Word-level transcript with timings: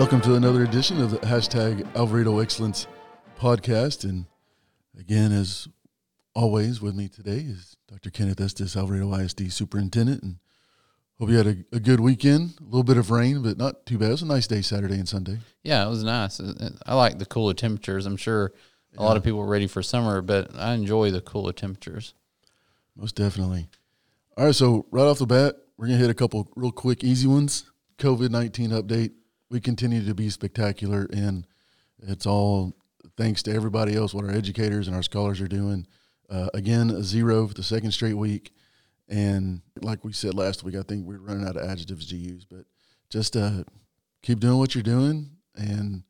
Welcome 0.00 0.22
to 0.22 0.36
another 0.36 0.64
edition 0.64 0.98
of 1.02 1.10
the 1.10 1.18
hashtag 1.18 1.86
Alvarado 1.94 2.38
Excellence 2.38 2.86
podcast. 3.38 4.04
And 4.04 4.24
again, 4.98 5.30
as 5.30 5.68
always, 6.34 6.80
with 6.80 6.94
me 6.94 7.06
today 7.06 7.40
is 7.40 7.76
Dr. 7.86 8.08
Kenneth 8.08 8.40
Estes, 8.40 8.76
Alvarado 8.76 9.12
ISD 9.14 9.52
Superintendent. 9.52 10.22
And 10.22 10.36
hope 11.18 11.28
you 11.28 11.36
had 11.36 11.46
a, 11.46 11.56
a 11.72 11.80
good 11.80 12.00
weekend. 12.00 12.54
A 12.62 12.64
little 12.64 12.82
bit 12.82 12.96
of 12.96 13.10
rain, 13.10 13.42
but 13.42 13.58
not 13.58 13.84
too 13.84 13.98
bad. 13.98 14.08
It 14.08 14.12
was 14.12 14.22
a 14.22 14.26
nice 14.26 14.46
day 14.46 14.62
Saturday 14.62 14.94
and 14.94 15.06
Sunday. 15.06 15.36
Yeah, 15.62 15.84
it 15.84 15.90
was 15.90 16.02
nice. 16.02 16.40
I 16.86 16.94
like 16.94 17.18
the 17.18 17.26
cooler 17.26 17.52
temperatures. 17.52 18.06
I'm 18.06 18.16
sure 18.16 18.54
a 18.96 19.02
lot 19.02 19.18
of 19.18 19.22
people 19.22 19.40
are 19.40 19.46
ready 19.46 19.66
for 19.66 19.82
summer, 19.82 20.22
but 20.22 20.56
I 20.56 20.72
enjoy 20.72 21.10
the 21.10 21.20
cooler 21.20 21.52
temperatures. 21.52 22.14
Most 22.96 23.16
definitely. 23.16 23.68
All 24.38 24.46
right, 24.46 24.54
so 24.54 24.86
right 24.90 25.04
off 25.04 25.18
the 25.18 25.26
bat, 25.26 25.56
we're 25.76 25.88
going 25.88 25.98
to 25.98 26.02
hit 26.02 26.10
a 26.10 26.14
couple 26.14 26.50
real 26.56 26.72
quick, 26.72 27.04
easy 27.04 27.26
ones. 27.26 27.70
COVID 27.98 28.30
19 28.30 28.70
update. 28.70 29.10
We 29.50 29.60
continue 29.60 30.04
to 30.06 30.14
be 30.14 30.30
spectacular, 30.30 31.08
and 31.12 31.46
it's 31.98 32.24
all 32.26 32.76
thanks 33.16 33.42
to 33.44 33.52
everybody 33.52 33.96
else, 33.96 34.14
what 34.14 34.24
our 34.24 34.30
educators 34.30 34.86
and 34.86 34.94
our 34.94 35.02
scholars 35.02 35.40
are 35.40 35.48
doing. 35.48 35.86
Uh, 36.28 36.48
again, 36.54 36.90
a 36.90 37.02
zero 37.02 37.48
for 37.48 37.54
the 37.54 37.62
second 37.62 37.90
straight 37.90 38.14
week. 38.16 38.52
And 39.08 39.62
like 39.82 40.04
we 40.04 40.12
said 40.12 40.34
last 40.34 40.62
week, 40.62 40.76
I 40.76 40.82
think 40.82 41.04
we're 41.04 41.18
running 41.18 41.46
out 41.46 41.56
of 41.56 41.68
adjectives 41.68 42.06
to 42.10 42.16
use, 42.16 42.44
but 42.44 42.64
just 43.10 43.36
uh, 43.36 43.64
keep 44.22 44.38
doing 44.38 44.58
what 44.58 44.76
you're 44.76 44.84
doing 44.84 45.30
and 45.56 46.04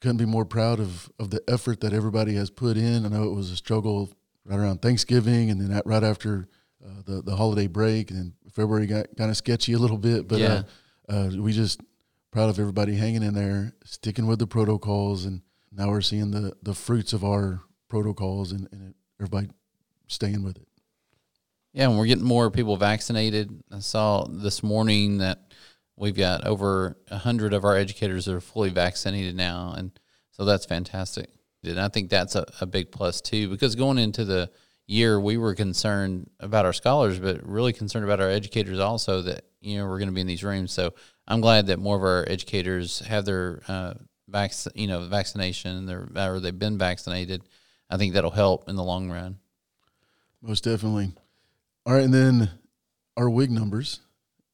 couldn't 0.00 0.16
be 0.16 0.24
more 0.24 0.44
proud 0.44 0.80
of, 0.80 1.08
of 1.20 1.30
the 1.30 1.40
effort 1.46 1.80
that 1.82 1.92
everybody 1.92 2.34
has 2.34 2.50
put 2.50 2.76
in. 2.76 3.06
I 3.06 3.08
know 3.08 3.22
it 3.30 3.34
was 3.34 3.52
a 3.52 3.56
struggle 3.56 4.10
right 4.44 4.58
around 4.58 4.82
Thanksgiving 4.82 5.50
and 5.50 5.60
then 5.60 5.80
right 5.84 6.02
after 6.02 6.48
uh, 6.84 7.02
the, 7.04 7.22
the 7.22 7.36
holiday 7.36 7.68
break. 7.68 8.10
And 8.10 8.32
February 8.52 8.88
got 8.88 9.06
kind 9.16 9.30
of 9.30 9.36
sketchy 9.36 9.74
a 9.74 9.78
little 9.78 9.98
bit, 9.98 10.26
but 10.26 10.40
Yeah. 10.40 10.62
uh, 11.08 11.12
uh, 11.12 11.30
we 11.38 11.52
just 11.52 11.80
proud 12.36 12.50
of 12.50 12.58
everybody 12.58 12.94
hanging 12.94 13.22
in 13.22 13.32
there, 13.32 13.72
sticking 13.86 14.26
with 14.26 14.38
the 14.38 14.46
protocols. 14.46 15.24
And 15.24 15.40
now 15.72 15.88
we're 15.88 16.02
seeing 16.02 16.32
the, 16.32 16.52
the 16.62 16.74
fruits 16.74 17.14
of 17.14 17.24
our 17.24 17.62
protocols 17.88 18.52
and, 18.52 18.68
and 18.72 18.92
everybody 19.18 19.48
staying 20.06 20.44
with 20.44 20.58
it. 20.58 20.68
Yeah, 21.72 21.88
and 21.88 21.98
we're 21.98 22.04
getting 22.04 22.24
more 22.24 22.50
people 22.50 22.76
vaccinated. 22.76 23.62
I 23.72 23.78
saw 23.78 24.26
this 24.28 24.62
morning 24.62 25.16
that 25.16 25.54
we've 25.96 26.14
got 26.14 26.46
over 26.46 26.98
a 27.08 27.14
100 27.14 27.54
of 27.54 27.64
our 27.64 27.74
educators 27.74 28.26
that 28.26 28.34
are 28.34 28.42
fully 28.42 28.68
vaccinated 28.68 29.34
now. 29.34 29.72
And 29.74 29.98
so 30.30 30.44
that's 30.44 30.66
fantastic. 30.66 31.30
And 31.64 31.80
I 31.80 31.88
think 31.88 32.10
that's 32.10 32.36
a, 32.36 32.44
a 32.60 32.66
big 32.66 32.92
plus 32.92 33.22
too, 33.22 33.48
because 33.48 33.76
going 33.76 33.96
into 33.96 34.26
the 34.26 34.50
year, 34.86 35.18
we 35.18 35.38
were 35.38 35.54
concerned 35.54 36.28
about 36.38 36.66
our 36.66 36.74
scholars, 36.74 37.18
but 37.18 37.42
really 37.48 37.72
concerned 37.72 38.04
about 38.04 38.20
our 38.20 38.28
educators 38.28 38.78
also 38.78 39.22
that, 39.22 39.46
you 39.62 39.78
know, 39.78 39.86
we're 39.86 39.98
going 39.98 40.10
to 40.10 40.14
be 40.14 40.20
in 40.20 40.26
these 40.26 40.44
rooms. 40.44 40.70
So 40.70 40.92
I'm 41.28 41.40
glad 41.40 41.66
that 41.66 41.78
more 41.78 41.96
of 41.96 42.02
our 42.02 42.24
educators 42.28 43.00
have 43.00 43.24
their, 43.24 43.62
uh, 43.68 43.94
vac- 44.28 44.52
you 44.74 44.86
know, 44.86 45.06
vaccination 45.06 45.90
or 45.90 46.40
they've 46.40 46.58
been 46.58 46.78
vaccinated. 46.78 47.42
I 47.90 47.96
think 47.96 48.14
that'll 48.14 48.30
help 48.30 48.68
in 48.68 48.76
the 48.76 48.82
long 48.84 49.10
run. 49.10 49.38
Most 50.42 50.64
definitely. 50.64 51.12
All 51.84 51.94
right, 51.94 52.04
and 52.04 52.14
then 52.14 52.50
our 53.16 53.30
wig 53.30 53.50
numbers, 53.50 54.00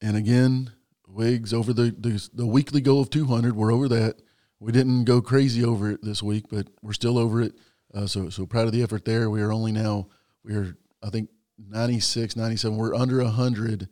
and 0.00 0.16
again, 0.16 0.72
wigs 1.06 1.52
over 1.52 1.72
the, 1.72 1.94
the 1.98 2.28
the 2.32 2.46
weekly 2.46 2.80
goal 2.80 3.00
of 3.00 3.10
200. 3.10 3.54
We're 3.54 3.72
over 3.72 3.88
that. 3.88 4.20
We 4.60 4.72
didn't 4.72 5.04
go 5.04 5.20
crazy 5.20 5.64
over 5.64 5.90
it 5.90 6.02
this 6.02 6.22
week, 6.22 6.46
but 6.50 6.68
we're 6.82 6.92
still 6.92 7.18
over 7.18 7.40
it. 7.40 7.54
Uh, 7.94 8.06
so 8.06 8.30
so 8.30 8.46
proud 8.46 8.66
of 8.66 8.72
the 8.72 8.82
effort 8.82 9.04
there. 9.04 9.28
We 9.28 9.42
are 9.42 9.52
only 9.52 9.72
now 9.72 10.08
we 10.44 10.54
are 10.54 10.76
I 11.02 11.10
think 11.10 11.30
96, 11.58 12.36
97. 12.36 12.76
We're 12.76 12.94
under 12.94 13.22
100 13.22 13.88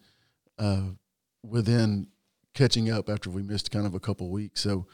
uh, 0.58 0.82
within 1.42 2.08
catching 2.54 2.90
up 2.90 3.08
after 3.08 3.30
we 3.30 3.42
missed 3.42 3.70
kind 3.70 3.86
of 3.86 3.94
a 3.94 4.00
couple 4.00 4.28
weeks. 4.30 4.60
So 4.60 4.86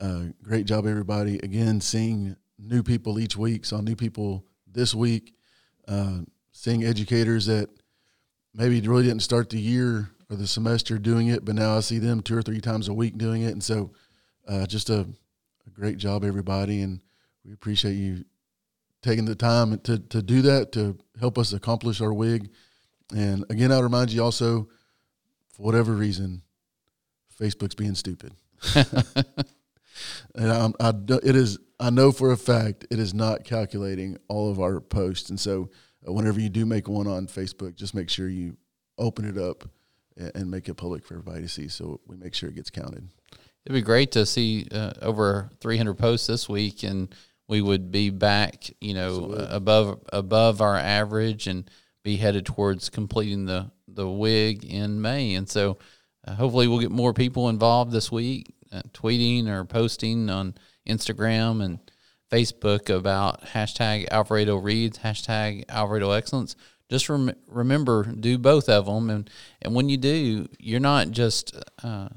uh, 0.00 0.24
great 0.42 0.66
job, 0.66 0.86
everybody. 0.86 1.38
Again, 1.38 1.80
seeing 1.80 2.36
new 2.58 2.82
people 2.82 3.18
each 3.18 3.36
week. 3.36 3.64
Saw 3.64 3.80
new 3.80 3.96
people 3.96 4.46
this 4.66 4.94
week. 4.94 5.34
Uh, 5.88 6.20
seeing 6.52 6.84
educators 6.84 7.46
that 7.46 7.68
maybe 8.54 8.80
really 8.80 9.04
didn't 9.04 9.22
start 9.22 9.50
the 9.50 9.60
year 9.60 10.10
or 10.28 10.36
the 10.36 10.46
semester 10.46 10.98
doing 10.98 11.28
it, 11.28 11.44
but 11.44 11.54
now 11.54 11.76
I 11.76 11.80
see 11.80 11.98
them 11.98 12.22
two 12.22 12.36
or 12.36 12.42
three 12.42 12.60
times 12.60 12.88
a 12.88 12.94
week 12.94 13.18
doing 13.18 13.42
it. 13.42 13.52
And 13.52 13.62
so 13.62 13.92
uh, 14.46 14.66
just 14.66 14.90
a, 14.90 15.00
a 15.66 15.70
great 15.72 15.98
job, 15.98 16.24
everybody. 16.24 16.82
And 16.82 17.00
we 17.44 17.52
appreciate 17.52 17.94
you 17.94 18.24
taking 19.02 19.24
the 19.24 19.34
time 19.34 19.78
to, 19.80 19.98
to 19.98 20.22
do 20.22 20.42
that 20.42 20.72
to 20.72 20.96
help 21.18 21.38
us 21.38 21.52
accomplish 21.52 22.00
our 22.00 22.12
WIG. 22.12 22.50
And 23.14 23.44
again, 23.50 23.72
I'll 23.72 23.82
remind 23.82 24.12
you 24.12 24.22
also, 24.22 24.68
for 25.52 25.62
whatever 25.62 25.92
reason, 25.92 26.42
Facebook's 27.40 27.74
being 27.74 27.94
stupid. 27.94 28.34
and 30.34 30.52
I'm, 30.52 30.74
I, 30.78 30.92
it 31.22 31.36
is, 31.36 31.58
I 31.78 31.90
know 31.90 32.12
for 32.12 32.32
a 32.32 32.36
fact 32.36 32.86
it 32.90 32.98
is 32.98 33.14
not 33.14 33.44
calculating 33.44 34.18
all 34.28 34.50
of 34.50 34.60
our 34.60 34.80
posts. 34.80 35.30
And 35.30 35.40
so 35.40 35.70
uh, 36.06 36.12
whenever 36.12 36.40
you 36.40 36.48
do 36.48 36.66
make 36.66 36.88
one 36.88 37.06
on 37.06 37.26
Facebook, 37.26 37.74
just 37.74 37.94
make 37.94 38.10
sure 38.10 38.28
you 38.28 38.56
open 38.98 39.24
it 39.24 39.38
up 39.38 39.64
and, 40.16 40.30
and 40.34 40.50
make 40.50 40.68
it 40.68 40.74
public 40.74 41.04
for 41.04 41.14
everybody 41.14 41.42
to 41.42 41.48
see 41.48 41.68
so 41.68 42.00
we 42.06 42.16
make 42.16 42.34
sure 42.34 42.48
it 42.48 42.54
gets 42.54 42.70
counted. 42.70 43.08
It'd 43.64 43.74
be 43.74 43.82
great 43.82 44.12
to 44.12 44.24
see 44.24 44.66
uh, 44.72 44.92
over 45.02 45.50
300 45.60 45.94
posts 45.94 46.26
this 46.26 46.48
week, 46.48 46.82
and 46.82 47.14
we 47.46 47.60
would 47.60 47.90
be 47.90 48.10
back, 48.10 48.70
you 48.80 48.94
know, 48.94 49.32
uh, 49.32 49.48
above 49.50 50.00
above 50.12 50.62
our 50.62 50.76
average, 50.76 51.46
and 51.46 51.70
be 52.02 52.16
headed 52.16 52.46
towards 52.46 52.88
completing 52.88 53.44
the 53.44 53.70
the 53.86 54.08
wig 54.08 54.64
in 54.64 55.02
May. 55.02 55.34
And 55.34 55.48
so, 55.48 55.76
uh, 56.26 56.34
hopefully, 56.34 56.68
we'll 56.68 56.80
get 56.80 56.90
more 56.90 57.12
people 57.14 57.48
involved 57.48 57.92
this 57.92 58.12
week, 58.12 58.54
uh, 58.72 58.82
tweeting 58.92 59.48
or 59.48 59.64
posting 59.64 60.28
on 60.30 60.54
Instagram 60.88 61.64
and 61.64 61.78
Facebook 62.30 62.94
about 62.94 63.44
hashtag 63.46 64.08
Alvarado 64.10 64.56
Reads, 64.56 64.98
hashtag 64.98 65.64
Alvarado 65.68 66.10
Excellence. 66.10 66.56
Just 66.88 67.08
rem- 67.08 67.32
remember, 67.46 68.04
do 68.04 68.38
both 68.38 68.68
of 68.68 68.86
them, 68.86 69.10
and 69.10 69.30
and 69.62 69.74
when 69.74 69.88
you 69.88 69.96
do, 69.96 70.48
you're 70.58 70.80
not 70.80 71.10
just 71.10 71.56
uh, 71.82 72.08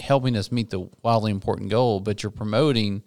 helping 0.00 0.36
us 0.36 0.52
meet 0.52 0.70
the 0.70 0.88
wildly 1.02 1.30
important 1.30 1.70
goal, 1.70 2.00
but 2.00 2.22
you're 2.22 2.30
promoting 2.30 3.02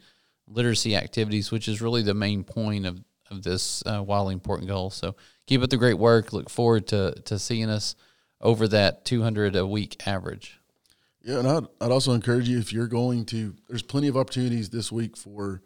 literacy 0.47 0.95
activities, 0.95 1.51
which 1.51 1.67
is 1.67 1.81
really 1.81 2.01
the 2.01 2.13
main 2.13 2.43
point 2.43 2.85
of, 2.85 3.01
of 3.29 3.43
this 3.43 3.83
uh, 3.85 4.03
wildly 4.03 4.33
important 4.33 4.67
goal. 4.67 4.89
So 4.89 5.15
keep 5.47 5.61
up 5.61 5.69
the 5.69 5.77
great 5.77 5.97
work. 5.97 6.33
Look 6.33 6.49
forward 6.49 6.87
to, 6.87 7.13
to 7.25 7.39
seeing 7.39 7.69
us 7.69 7.95
over 8.41 8.67
that 8.67 9.05
200 9.05 9.55
a 9.55 9.65
week 9.65 10.05
average. 10.07 10.59
Yeah, 11.23 11.39
and 11.39 11.47
I'd, 11.47 11.67
I'd 11.79 11.91
also 11.91 12.13
encourage 12.13 12.49
you 12.49 12.57
if 12.57 12.73
you're 12.73 12.87
going 12.87 13.25
to, 13.27 13.55
there's 13.67 13.83
plenty 13.83 14.07
of 14.07 14.17
opportunities 14.17 14.69
this 14.69 14.91
week 14.91 15.15
for 15.15 15.61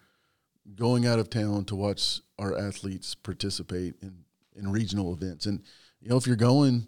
going 0.75 1.05
out 1.05 1.19
of 1.19 1.29
town 1.29 1.63
to 1.65 1.75
watch 1.75 2.19
our 2.37 2.57
athletes 2.57 3.15
participate 3.15 3.95
in, 4.01 4.25
in 4.55 4.71
regional 4.71 5.13
events. 5.13 5.45
And, 5.45 5.63
you 6.01 6.09
know, 6.09 6.17
if 6.17 6.27
you're 6.27 6.35
going, 6.35 6.87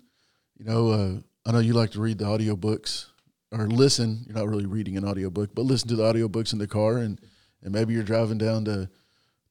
you 0.58 0.66
know, 0.66 0.90
uh, 0.90 1.20
I 1.46 1.54
know 1.54 1.60
you 1.60 1.74
like 1.74 1.92
to 1.92 2.02
read 2.02 2.18
the 2.18 2.26
audiobooks 2.26 3.06
or 3.52 3.68
listen. 3.68 4.24
You're 4.26 4.36
not 4.36 4.50
really 4.50 4.66
reading 4.66 4.98
an 4.98 5.06
audiobook, 5.06 5.56
but 5.56 5.64
listen 5.64 5.88
to 5.90 5.96
the 5.96 6.04
audiobooks 6.04 6.52
in 6.52 6.60
the 6.60 6.68
car. 6.68 6.98
And, 6.98 7.22
and 7.62 7.72
maybe 7.72 7.94
you're 7.94 8.04
driving 8.04 8.38
down 8.38 8.66
to, 8.66 8.90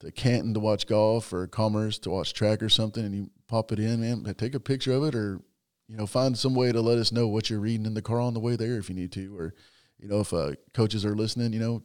to 0.00 0.10
Canton 0.10 0.52
to 0.54 0.60
watch 0.60 0.86
golf 0.86 1.32
or 1.32 1.46
Commerce 1.46 1.98
to 2.00 2.10
watch 2.10 2.34
track 2.34 2.62
or 2.62 2.68
something, 2.68 3.04
and 3.04 3.14
you 3.14 3.30
pop 3.48 3.72
it 3.72 3.78
in, 3.78 4.00
man, 4.00 4.34
take 4.34 4.54
a 4.54 4.60
picture 4.60 4.92
of 4.92 5.04
it 5.04 5.14
or 5.14 5.40
you 5.88 5.96
know, 5.96 6.06
find 6.06 6.36
some 6.36 6.54
way 6.54 6.72
to 6.72 6.80
let 6.80 6.98
us 6.98 7.12
know 7.12 7.28
what 7.28 7.48
you're 7.48 7.60
reading 7.60 7.86
in 7.86 7.94
the 7.94 8.02
car 8.02 8.20
on 8.20 8.34
the 8.34 8.40
way 8.40 8.56
there 8.56 8.76
if 8.78 8.88
you 8.88 8.94
need 8.94 9.12
to, 9.12 9.38
or 9.38 9.54
you 9.98 10.08
know, 10.08 10.20
if 10.20 10.32
uh, 10.32 10.52
coaches 10.74 11.04
are 11.04 11.14
listening, 11.14 11.52
you 11.52 11.60
know, 11.60 11.82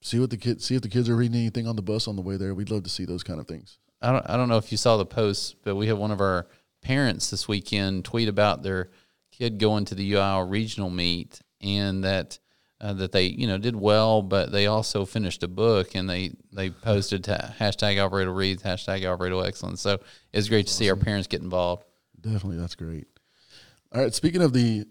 see 0.00 0.18
what 0.18 0.30
the 0.30 0.36
kids 0.36 0.64
see 0.64 0.74
if 0.74 0.82
the 0.82 0.88
kids 0.88 1.08
are 1.08 1.16
reading 1.16 1.36
anything 1.36 1.66
on 1.66 1.76
the 1.76 1.82
bus 1.82 2.08
on 2.08 2.16
the 2.16 2.22
way 2.22 2.36
there. 2.36 2.54
We'd 2.54 2.70
love 2.70 2.84
to 2.84 2.90
see 2.90 3.04
those 3.04 3.22
kind 3.22 3.40
of 3.40 3.46
things. 3.46 3.78
I 4.02 4.12
don't, 4.12 4.30
I 4.30 4.36
don't 4.36 4.48
know 4.48 4.56
if 4.56 4.72
you 4.72 4.78
saw 4.78 4.96
the 4.96 5.06
post, 5.06 5.56
but 5.62 5.74
we 5.74 5.86
had 5.86 5.98
one 5.98 6.10
of 6.10 6.20
our 6.20 6.46
parents 6.80 7.30
this 7.30 7.46
weekend 7.46 8.04
tweet 8.06 8.28
about 8.28 8.62
their 8.62 8.90
kid 9.30 9.58
going 9.58 9.84
to 9.86 9.94
the 9.94 10.12
UIL 10.12 10.50
regional 10.50 10.88
meet 10.88 11.40
and 11.60 12.02
that 12.04 12.38
uh, 12.80 12.94
that 12.94 13.12
they 13.12 13.24
you 13.24 13.46
know 13.46 13.58
did 13.58 13.76
well, 13.76 14.22
but 14.22 14.50
they 14.52 14.66
also 14.66 15.04
finished 15.04 15.42
a 15.42 15.48
book 15.48 15.94
and 15.94 16.08
they 16.08 16.32
they 16.52 16.70
posted 16.70 17.24
hashtag 17.24 17.98
Alvarado 17.98 18.32
Reads, 18.32 18.62
hashtag 18.62 19.04
Alvarado 19.04 19.40
Excellence. 19.40 19.82
So 19.82 19.98
it's 20.32 20.48
great 20.48 20.66
to 20.66 20.72
see 20.72 20.88
our 20.88 20.96
parents 20.96 21.28
get 21.28 21.42
involved. 21.42 21.84
Definitely, 22.20 22.58
that's 22.58 22.74
great. 22.74 23.06
All 23.92 24.02
right, 24.02 24.14
speaking 24.14 24.42
of 24.42 24.52
the 24.52 24.84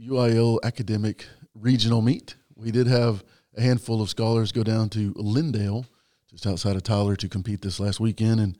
UIL 0.00 0.58
academic 0.62 1.26
regional 1.54 2.02
meet, 2.02 2.36
we 2.54 2.70
did 2.70 2.86
have 2.86 3.24
a 3.56 3.60
handful 3.60 4.00
of 4.00 4.08
scholars 4.08 4.52
go 4.52 4.62
down 4.62 4.88
to 4.90 5.12
Lindale, 5.14 5.86
just 6.30 6.46
outside 6.46 6.76
of 6.76 6.82
Tyler, 6.82 7.16
to 7.16 7.28
compete 7.28 7.62
this 7.62 7.80
last 7.80 8.00
weekend, 8.00 8.40
and 8.40 8.58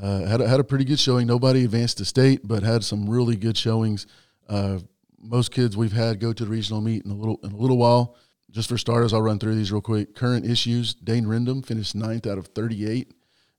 uh, 0.00 0.26
had 0.26 0.40
a, 0.40 0.48
had 0.48 0.60
a 0.60 0.64
pretty 0.64 0.84
good 0.84 0.98
showing. 0.98 1.26
Nobody 1.26 1.64
advanced 1.64 1.98
to 1.98 2.04
state, 2.04 2.46
but 2.46 2.62
had 2.62 2.84
some 2.84 3.08
really 3.08 3.36
good 3.36 3.56
showings. 3.56 4.06
Uh, 4.48 4.80
most 5.18 5.52
kids 5.52 5.76
we've 5.76 5.92
had 5.92 6.20
go 6.20 6.32
to 6.32 6.44
the 6.44 6.50
regional 6.50 6.80
meet 6.80 7.04
in 7.04 7.10
a 7.10 7.14
little 7.14 7.38
in 7.42 7.52
a 7.52 7.56
little 7.56 7.78
while. 7.78 8.16
Just 8.50 8.68
for 8.68 8.78
starters, 8.78 9.12
I'll 9.12 9.22
run 9.22 9.38
through 9.38 9.54
these 9.54 9.72
real 9.72 9.80
quick. 9.80 10.14
Current 10.14 10.44
issues: 10.44 10.94
Dane 10.94 11.24
Rendam 11.24 11.64
finished 11.64 11.94
ninth 11.94 12.26
out 12.26 12.38
of 12.38 12.48
38, 12.48 13.12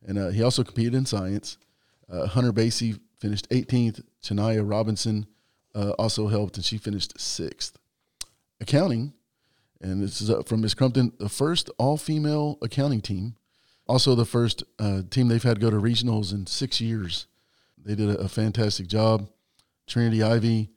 and 0.05 0.17
uh, 0.17 0.29
he 0.29 0.43
also 0.43 0.63
competed 0.63 0.93
in 0.93 1.05
science. 1.05 1.57
Uh, 2.09 2.27
Hunter 2.27 2.53
Basie 2.53 2.99
finished 3.19 3.49
18th. 3.49 4.03
Chania 4.23 4.67
Robinson 4.67 5.27
uh, 5.73 5.91
also 5.91 6.27
helped, 6.27 6.57
and 6.57 6.65
she 6.65 6.77
finished 6.77 7.19
sixth. 7.19 7.77
Accounting, 8.61 9.13
And 9.81 10.01
this 10.01 10.21
is 10.21 10.29
uh, 10.29 10.41
from 10.43 10.61
Miss 10.61 10.73
Crumpton, 10.73 11.11
the 11.19 11.29
first 11.29 11.69
all 11.77 11.97
female 11.97 12.57
accounting 12.61 13.01
team. 13.01 13.35
Also, 13.87 14.15
the 14.15 14.25
first 14.25 14.63
uh, 14.79 15.01
team 15.09 15.27
they've 15.27 15.43
had 15.43 15.59
go 15.59 15.69
to 15.69 15.77
regionals 15.77 16.33
in 16.33 16.47
six 16.47 16.81
years. 16.81 17.27
They 17.77 17.93
did 17.93 18.09
a, 18.09 18.17
a 18.19 18.27
fantastic 18.27 18.87
job. 18.87 19.29
Trinity 19.85 20.23
Ivy 20.23 20.69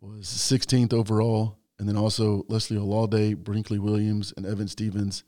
was 0.00 0.26
16th 0.26 0.92
overall. 0.92 1.58
And 1.78 1.88
then 1.88 1.96
also 1.96 2.44
Leslie 2.48 2.76
Olade, 2.76 3.36
Brinkley 3.38 3.80
Williams, 3.80 4.32
and 4.36 4.46
Evan 4.46 4.68
Stevens 4.68 5.24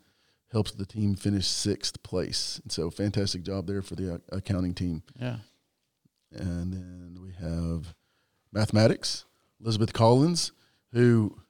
helped 0.53 0.79
the 0.79 0.87
team 0.87 1.17
finish 1.17 1.49
sixth 1.49 2.01
place. 2.05 2.61
And 2.63 2.71
so, 2.71 2.91
fantastic 2.91 3.43
job 3.43 3.67
there 3.67 3.83
for 3.83 3.97
the 3.97 4.15
uh, 4.15 4.19
accounting 4.31 4.73
team. 4.73 5.03
Yeah. 5.21 5.39
And 6.35 6.73
then 6.73 7.19
we 7.23 7.33
have 7.33 7.95
mathematics, 8.53 9.25
Elizabeth 9.61 9.93
Collins, 9.93 10.53
who 10.93 11.41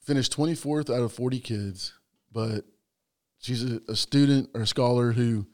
finished 0.00 0.36
24th 0.36 0.94
out 0.94 1.02
of 1.02 1.12
40 1.12 1.40
kids, 1.40 1.94
but 2.30 2.64
she's 3.38 3.64
a, 3.64 3.80
a 3.88 3.96
student 3.96 4.50
or 4.54 4.62
a 4.62 4.66
scholar 4.66 5.12
who 5.12 5.46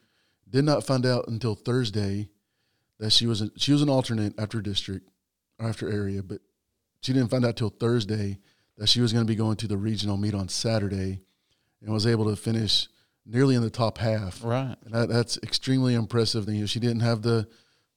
did 0.49 0.65
not 0.65 0.85
find 0.85 1.05
out 1.05 1.27
until 1.27 1.55
Thursday 1.55 2.29
that 2.99 3.11
she 3.11 3.27
was 3.27 3.41
a, 3.41 3.49
she 3.57 3.71
was 3.71 3.81
an 3.81 3.89
alternate 3.89 4.33
after 4.39 4.61
district 4.61 5.09
or 5.59 5.69
after 5.69 5.89
area, 5.89 6.23
but 6.23 6.41
she 7.01 7.13
didn't 7.13 7.29
find 7.29 7.45
out 7.45 7.55
till 7.55 7.69
Thursday 7.69 8.39
that 8.77 8.89
she 8.89 9.01
was 9.01 9.13
going 9.13 9.25
to 9.25 9.31
be 9.31 9.35
going 9.35 9.57
to 9.57 9.67
the 9.67 9.77
regional 9.77 10.17
meet 10.17 10.33
on 10.33 10.49
Saturday, 10.49 11.21
and 11.81 11.93
was 11.93 12.07
able 12.07 12.29
to 12.29 12.35
finish 12.35 12.87
nearly 13.25 13.55
in 13.55 13.61
the 13.61 13.69
top 13.69 13.97
half. 13.97 14.43
Right. 14.43 14.75
And 14.83 14.93
that, 14.93 15.09
that's 15.09 15.37
extremely 15.43 15.93
impressive. 15.93 16.47
You 16.49 16.61
know, 16.61 16.65
she 16.65 16.79
didn't 16.79 17.01
have 17.01 17.21
the 17.21 17.47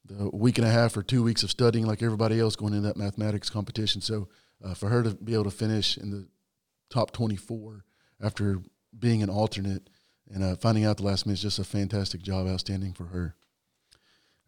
the 0.05 0.31
week 0.33 0.59
and 0.59 0.67
a 0.67 0.71
half 0.71 0.97
or 0.97 1.03
two 1.03 1.23
weeks 1.23 1.43
of 1.43 1.51
studying 1.51 1.87
like 1.87 2.03
everybody 2.03 2.41
else 2.41 2.57
going 2.57 2.75
into 2.75 2.87
that 2.87 2.97
mathematics 2.97 3.51
competition. 3.51 4.01
So 4.01 4.29
uh, 4.65 4.75
for 4.75 4.89
her 4.89 5.03
to 5.03 5.11
be 5.11 5.35
able 5.35 5.45
to 5.45 5.51
finish 5.51 5.97
in 5.97 6.11
the 6.11 6.27
top 6.91 7.13
24 7.13 7.85
after 8.21 8.61
being 8.99 9.23
an 9.23 9.31
alternate 9.31 9.89
and 10.31 10.43
uh, 10.43 10.57
finding 10.57 10.85
out 10.85 10.99
the 10.99 11.03
last 11.03 11.27
minute 11.27 11.39
is 11.39 11.43
just 11.43 11.59
a 11.59 11.65
fantastic 11.65 12.23
job, 12.23 12.47
outstanding 12.47 12.93
for 12.93 13.05
her. 13.05 13.35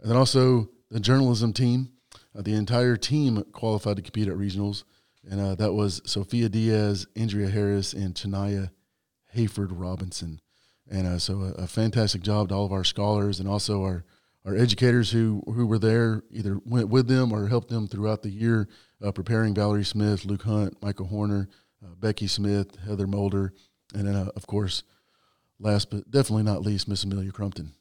And 0.01 0.11
then 0.11 0.17
also 0.17 0.71
the 0.91 1.01
journalism 1.01 1.53
team, 1.53 1.93
uh, 2.37 2.43
the 2.43 2.55
entire 2.55 2.97
team 2.97 3.45
qualified 3.53 3.97
to 3.97 4.03
compete 4.03 4.29
at 4.29 4.35
regionals, 4.35 4.85
and 5.29 5.41
uh, 5.41 5.55
that 5.56 5.73
was 5.73 6.01
Sophia 6.05 6.49
Diaz, 6.49 7.06
Andrea 7.17 7.49
Harris, 7.49 7.93
and 7.93 8.15
Chania 8.15 8.71
Hayford 9.35 9.69
Robinson. 9.73 10.41
And 10.91 11.06
uh, 11.06 11.19
so 11.19 11.41
a, 11.41 11.62
a 11.62 11.67
fantastic 11.67 12.23
job 12.23 12.49
to 12.49 12.55
all 12.55 12.67
of 12.67 12.73
our 12.73 12.85
scholars 12.85 13.41
and 13.41 13.49
also 13.49 13.83
our 13.83 14.05
our 14.44 14.55
educators 14.55 15.11
who 15.11 15.43
who 15.46 15.67
were 15.67 15.79
there 15.79 16.23
either 16.31 16.58
went 16.64 16.88
with 16.88 17.08
them 17.08 17.32
or 17.32 17.49
helped 17.49 17.69
them 17.69 17.88
throughout 17.88 18.23
the 18.23 18.31
year, 18.31 18.69
uh, 19.02 19.12
preparing 19.12 19.55
Valerie 19.55 19.85
Smith, 19.85 20.25
Luke 20.25 20.43
Hunt, 20.43 20.76
Michael 20.82 21.06
Horner, 21.06 21.49
uh, 21.85 21.94
Becky 21.99 22.26
Smith, 22.26 22.76
Heather 22.87 23.06
Mulder, 23.06 23.52
and 23.94 24.06
then 24.06 24.14
uh, 24.14 24.31
of 24.37 24.46
course, 24.46 24.82
last 25.58 25.91
but 25.91 26.11
definitely 26.11 26.43
not 26.43 26.62
least, 26.62 26.88
Miss 26.88 27.05
Amelia 27.05 27.32
Crumpton. 27.32 27.73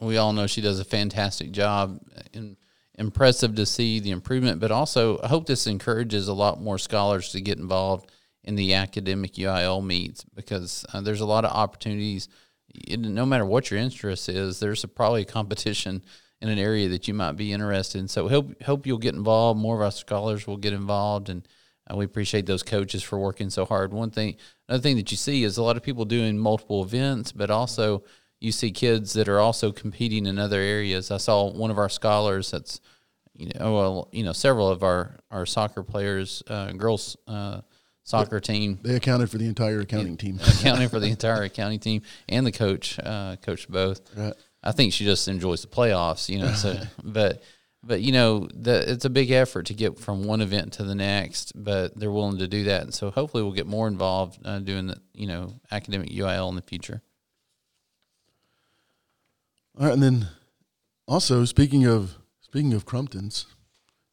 We 0.00 0.16
all 0.16 0.32
know 0.32 0.48
she 0.48 0.60
does 0.60 0.80
a 0.80 0.84
fantastic 0.84 1.52
job. 1.52 2.00
Impressive 2.96 3.54
to 3.54 3.64
see 3.64 4.00
the 4.00 4.10
improvement, 4.10 4.58
but 4.58 4.72
also 4.72 5.20
I 5.22 5.28
hope 5.28 5.46
this 5.46 5.68
encourages 5.68 6.26
a 6.26 6.32
lot 6.32 6.60
more 6.60 6.78
scholars 6.78 7.30
to 7.30 7.40
get 7.40 7.58
involved 7.58 8.10
in 8.42 8.56
the 8.56 8.74
academic 8.74 9.34
UIL 9.34 9.84
meets 9.84 10.24
because 10.34 10.84
uh, 10.92 11.00
there's 11.00 11.20
a 11.20 11.26
lot 11.26 11.44
of 11.44 11.52
opportunities 11.52 12.28
no 12.96 13.26
matter 13.26 13.44
what 13.44 13.70
your 13.70 13.80
interest 13.80 14.28
is, 14.28 14.60
there's 14.60 14.84
a, 14.84 14.88
probably 14.88 15.22
a 15.22 15.26
competition 15.26 16.02
in 16.40 16.48
an 16.48 16.58
area 16.58 16.88
that 16.88 17.08
you 17.08 17.14
might 17.14 17.32
be 17.32 17.52
interested 17.52 17.98
in. 17.98 18.08
So 18.08 18.28
hope 18.28 18.62
hope 18.62 18.86
you'll 18.86 18.98
get 18.98 19.14
involved. 19.14 19.60
More 19.60 19.76
of 19.76 19.82
our 19.82 19.90
scholars 19.90 20.46
will 20.46 20.56
get 20.56 20.72
involved, 20.72 21.28
and 21.28 21.46
uh, 21.90 21.96
we 21.96 22.04
appreciate 22.04 22.46
those 22.46 22.62
coaches 22.62 23.02
for 23.02 23.18
working 23.18 23.50
so 23.50 23.64
hard. 23.64 23.92
One 23.92 24.10
thing, 24.10 24.36
another 24.68 24.82
thing 24.82 24.96
that 24.96 25.10
you 25.10 25.16
see 25.16 25.44
is 25.44 25.56
a 25.56 25.62
lot 25.62 25.76
of 25.76 25.82
people 25.82 26.04
doing 26.04 26.38
multiple 26.38 26.82
events, 26.84 27.32
but 27.32 27.50
also 27.50 28.04
you 28.40 28.52
see 28.52 28.70
kids 28.70 29.14
that 29.14 29.28
are 29.28 29.40
also 29.40 29.72
competing 29.72 30.26
in 30.26 30.38
other 30.38 30.60
areas. 30.60 31.10
I 31.10 31.16
saw 31.16 31.50
one 31.50 31.70
of 31.70 31.78
our 31.78 31.88
scholars 31.88 32.50
that's 32.50 32.80
you 33.34 33.50
know 33.54 33.74
well 33.74 34.08
you 34.12 34.24
know 34.24 34.32
several 34.32 34.68
of 34.68 34.82
our 34.82 35.18
our 35.30 35.46
soccer 35.46 35.82
players, 35.82 36.42
uh, 36.48 36.72
girls. 36.72 37.16
Uh, 37.26 37.62
soccer 38.08 38.40
team. 38.40 38.78
They 38.82 38.96
accounted 38.96 39.30
for 39.30 39.36
the 39.36 39.46
entire 39.46 39.80
accounting 39.80 40.16
team. 40.16 40.40
accounting 40.60 40.88
for 40.88 40.98
the 40.98 41.08
entire 41.08 41.42
accounting 41.42 41.78
team 41.78 42.02
and 42.28 42.46
the 42.46 42.52
coach, 42.52 42.98
uh, 42.98 43.36
coached 43.42 43.70
both. 43.70 44.00
Right. 44.16 44.34
I 44.62 44.72
think 44.72 44.92
she 44.92 45.04
just 45.04 45.28
enjoys 45.28 45.60
the 45.60 45.68
playoffs, 45.68 46.28
you 46.28 46.38
know. 46.38 46.52
So, 46.52 46.80
but 47.04 47.42
but 47.84 48.00
you 48.00 48.12
know, 48.12 48.48
the, 48.52 48.90
it's 48.90 49.04
a 49.04 49.10
big 49.10 49.30
effort 49.30 49.66
to 49.66 49.74
get 49.74 49.98
from 49.98 50.24
one 50.24 50.40
event 50.40 50.72
to 50.74 50.84
the 50.84 50.94
next. 50.94 51.52
But 51.54 51.98
they're 51.98 52.10
willing 52.10 52.38
to 52.38 52.48
do 52.48 52.64
that, 52.64 52.82
and 52.82 52.94
so 52.94 53.10
hopefully 53.10 53.42
we'll 53.42 53.52
get 53.52 53.66
more 53.66 53.86
involved 53.86 54.40
uh, 54.44 54.58
doing 54.58 54.88
the 54.88 55.00
you 55.12 55.26
know 55.26 55.60
academic 55.70 56.08
UIL 56.08 56.48
in 56.48 56.56
the 56.56 56.62
future. 56.62 57.02
All 59.78 59.84
right, 59.84 59.92
and 59.92 60.02
then 60.02 60.28
also 61.06 61.44
speaking 61.44 61.84
of 61.84 62.16
speaking 62.40 62.72
of 62.72 62.86
Crumptons, 62.86 63.46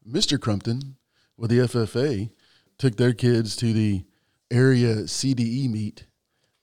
Mr. 0.07 0.39
Crumpton 0.39 0.97
with 1.37 1.49
the 1.49 1.59
FFA 1.59 2.29
took 2.77 2.95
their 2.97 3.13
kids 3.13 3.55
to 3.57 3.73
the 3.73 4.03
area 4.51 4.95
CDE 5.03 5.69
meet, 5.69 6.05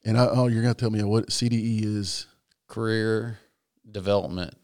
and 0.04 0.18
I, 0.18 0.26
oh, 0.26 0.46
you're 0.46 0.62
gonna 0.62 0.74
tell 0.74 0.90
me 0.90 1.02
what 1.02 1.28
CDE 1.28 1.84
is? 1.84 2.26
Career 2.68 3.38
development 3.90 4.54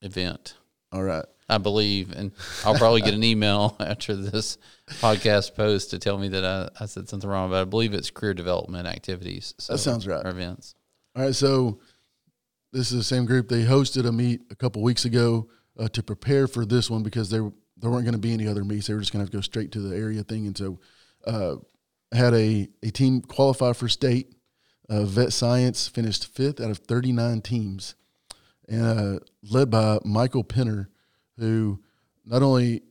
event. 0.00 0.54
All 0.90 1.02
right. 1.02 1.24
I 1.48 1.58
believe, 1.58 2.12
and 2.12 2.32
I'll 2.64 2.76
probably 2.76 3.02
get 3.02 3.12
an 3.12 3.24
email 3.24 3.76
after 3.80 4.16
this 4.16 4.56
podcast 5.00 5.54
post 5.54 5.90
to 5.90 5.98
tell 5.98 6.16
me 6.16 6.28
that 6.28 6.44
I, 6.44 6.68
I 6.80 6.86
said 6.86 7.08
something 7.08 7.28
wrong, 7.28 7.50
but 7.50 7.60
I 7.60 7.64
believe 7.64 7.92
it's 7.92 8.10
career 8.10 8.32
development 8.32 8.86
activities. 8.86 9.54
So, 9.58 9.74
that 9.74 9.78
sounds 9.78 10.06
right. 10.06 10.24
Events. 10.24 10.74
All 11.14 11.24
right, 11.24 11.34
so 11.34 11.80
this 12.72 12.90
is 12.90 12.96
the 12.96 13.04
same 13.04 13.26
group. 13.26 13.48
They 13.48 13.64
hosted 13.64 14.06
a 14.06 14.12
meet 14.12 14.40
a 14.50 14.54
couple 14.54 14.82
weeks 14.82 15.04
ago 15.04 15.48
uh, 15.78 15.88
to 15.88 16.02
prepare 16.02 16.46
for 16.46 16.64
this 16.64 16.88
one 16.88 17.02
because 17.02 17.28
they 17.28 17.40
there 17.82 17.90
weren't 17.90 18.04
going 18.04 18.14
to 18.14 18.18
be 18.18 18.32
any 18.32 18.46
other 18.46 18.64
meets. 18.64 18.86
They 18.86 18.94
were 18.94 19.00
just 19.00 19.12
going 19.12 19.26
to 19.26 19.30
go 19.30 19.40
straight 19.42 19.72
to 19.72 19.80
the 19.80 19.94
area 19.94 20.22
thing. 20.22 20.46
And 20.46 20.56
so, 20.56 20.78
uh, 21.26 21.56
had 22.12 22.32
a, 22.32 22.68
a 22.82 22.90
team 22.90 23.20
qualify 23.20 23.72
for 23.72 23.88
state. 23.88 24.34
Uh, 24.88 25.04
Vet 25.04 25.32
Science 25.32 25.88
finished 25.88 26.26
fifth 26.26 26.60
out 26.60 26.70
of 26.70 26.78
39 26.78 27.40
teams, 27.40 27.94
and 28.68 28.82
uh, 28.82 29.18
led 29.50 29.70
by 29.70 29.98
Michael 30.04 30.44
Penner, 30.44 30.86
who 31.38 31.80
not 32.24 32.42
only 32.42 32.82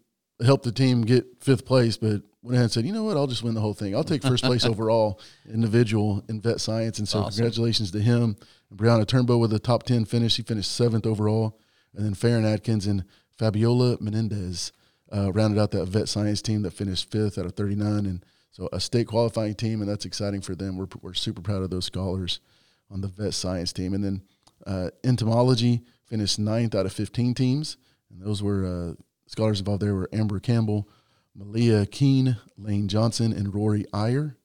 helped 0.44 0.64
the 0.64 0.71
team 0.71 1.02
get 1.04 1.26
fifth 1.40 1.66
place, 1.66 1.98
but 1.98 2.24
went 2.42 2.56
ahead 2.56 2.64
and 2.64 2.71
said, 2.71 2.86
"You 2.86 2.94
know 2.94 3.04
what? 3.04 3.18
I'll 3.18 3.28
just 3.28 3.44
win 3.44 3.54
the 3.54 3.62
whole 3.62 3.76
thing. 3.76 3.95
I'll 3.95 4.04
take 4.04 4.24
first 4.24 4.44
place 4.44 4.66
overall 4.71 5.19
individual 5.54 6.24
in 6.28 6.42
Vet 6.42 6.60
Science." 6.60 6.98
And 6.98 7.07
so, 7.07 7.19
Awesome. 7.19 7.38
congratulations 7.38 7.92
to 7.92 8.00
him. 8.00 8.36
And 8.71 8.80
Brianna 8.80 9.06
Turnbow 9.06 9.40
with 9.40 9.54
a 9.54 9.60
top 9.60 9.83
10 9.83 10.06
finish. 10.06 10.33
She 10.33 10.42
finished 10.42 10.71
seventh 10.71 11.06
overall, 11.06 11.60
and 11.94 12.04
then 12.04 12.16
Farron 12.16 12.45
Atkins 12.45 12.88
and 12.88 13.04
Fabiola 13.38 13.98
Menendez 14.00 14.71
uh, 15.13 15.31
rounded 15.33 15.59
out 15.59 15.71
that 15.71 15.85
vet 15.85 16.07
science 16.07 16.41
team 16.41 16.61
that 16.61 16.71
finished 16.71 17.11
fifth 17.11 17.37
out 17.37 17.45
of 17.45 17.53
39. 17.53 18.06
And 18.06 18.25
so 18.51 18.69
a 18.71 18.80
state 18.80 19.07
qualifying 19.07 19.56
team, 19.56 19.81
and 19.81 19.89
that's 19.89 20.06
exciting 20.06 20.41
for 20.41 20.56
them. 20.56 20.77
We're, 20.77 20.87
we're 21.01 21.13
super 21.13 21.41
proud 21.41 21.61
of 21.61 21.69
those 21.69 21.85
scholars 21.85 22.39
on 22.89 23.01
the 23.01 23.07
vet 23.07 23.33
science 23.33 23.73
team. 23.73 23.94
And 23.94 24.03
then 24.03 24.21
uh, 24.65 24.89
entomology 25.03 25.81
finished 26.06 26.39
ninth 26.39 26.75
out 26.75 26.85
of 26.85 26.94
15 26.94 27.33
teams. 27.33 27.77
And 28.09 28.21
those 28.21 28.41
were 28.44 28.65
uh, 28.65 29.01
scholars 29.27 29.59
involved 29.59 29.81
there 29.81 29.95
were 29.95 30.09
Amber 30.13 30.39
Campbell, 30.39 30.87
Malia 31.35 31.85
Keene, 31.85 32.37
Lane 32.57 32.87
Johnson, 32.87 33.33
and 33.33 33.53
Rory 33.53 33.85
Iyer. 33.94 34.37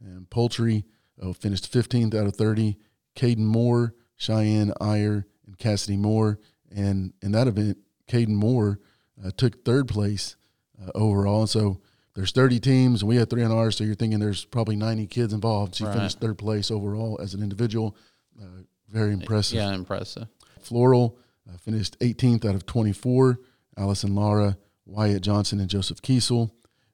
And 0.00 0.28
poultry 0.30 0.84
uh, 1.22 1.32
finished 1.32 1.70
15th 1.70 2.14
out 2.14 2.26
of 2.26 2.36
30. 2.36 2.78
Caden 3.16 3.38
Moore, 3.38 3.94
Cheyenne 4.16 4.72
Iyer, 4.80 5.26
and 5.46 5.58
Cassidy 5.58 5.96
Moore. 5.96 6.38
And 6.74 7.12
in 7.20 7.32
that 7.32 7.48
event, 7.48 7.78
Caden 8.08 8.28
Moore 8.28 8.80
uh, 9.24 9.30
took 9.36 9.64
third 9.64 9.88
place 9.88 10.36
uh, 10.82 10.90
overall. 10.94 11.40
And 11.40 11.50
so 11.50 11.80
there's 12.14 12.32
30 12.32 12.60
teams, 12.60 13.02
and 13.02 13.08
we 13.08 13.16
had 13.16 13.30
three 13.30 13.42
on 13.42 13.52
ours. 13.52 13.76
So 13.76 13.84
you're 13.84 13.94
thinking 13.94 14.18
there's 14.18 14.44
probably 14.44 14.76
90 14.76 15.06
kids 15.06 15.32
involved. 15.32 15.74
She 15.76 15.84
Right. 15.84 15.94
finished 15.94 16.20
third 16.20 16.38
place 16.38 16.70
overall 16.70 17.18
as 17.20 17.34
an 17.34 17.42
individual. 17.42 17.96
Uh, 18.40 18.62
very 18.88 19.12
impressive. 19.12 19.56
Yeah, 19.56 19.72
impressive. 19.74 20.28
Floral 20.60 21.18
uh, 21.48 21.56
finished 21.58 21.98
18th 22.00 22.44
out 22.44 22.54
of 22.54 22.66
24. 22.66 23.38
Allison 23.76 24.14
Lara, 24.14 24.58
Wyatt 24.86 25.22
Johnson, 25.22 25.60
and 25.60 25.70
Joseph 25.70 26.02
Kiesel. 26.02 26.50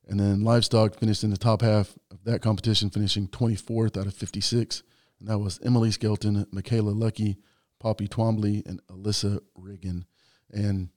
And 0.07 0.21
then 0.21 0.43
livestock 0.45 0.97
finished 0.97 1.25
in 1.25 1.31
the 1.31 1.39
top 1.39 1.63
half 1.63 1.97
of 2.11 2.23
that 2.25 2.43
competition, 2.43 2.91
finishing 2.91 3.27
24th 3.29 3.97
out 3.99 4.07
of 4.07 4.13
56. 4.15 4.83
And 5.19 5.29
that 5.29 5.39
was 5.39 5.59
Emily 5.65 5.91
Skelton, 5.91 6.47
Michaela 6.53 6.91
Lucky, 6.91 7.39
Poppy 7.81 8.07
Twombly, 8.07 8.67
and 8.67 8.81
Alyssa 8.89 9.41
Riggin. 9.57 10.05
And 10.51 10.91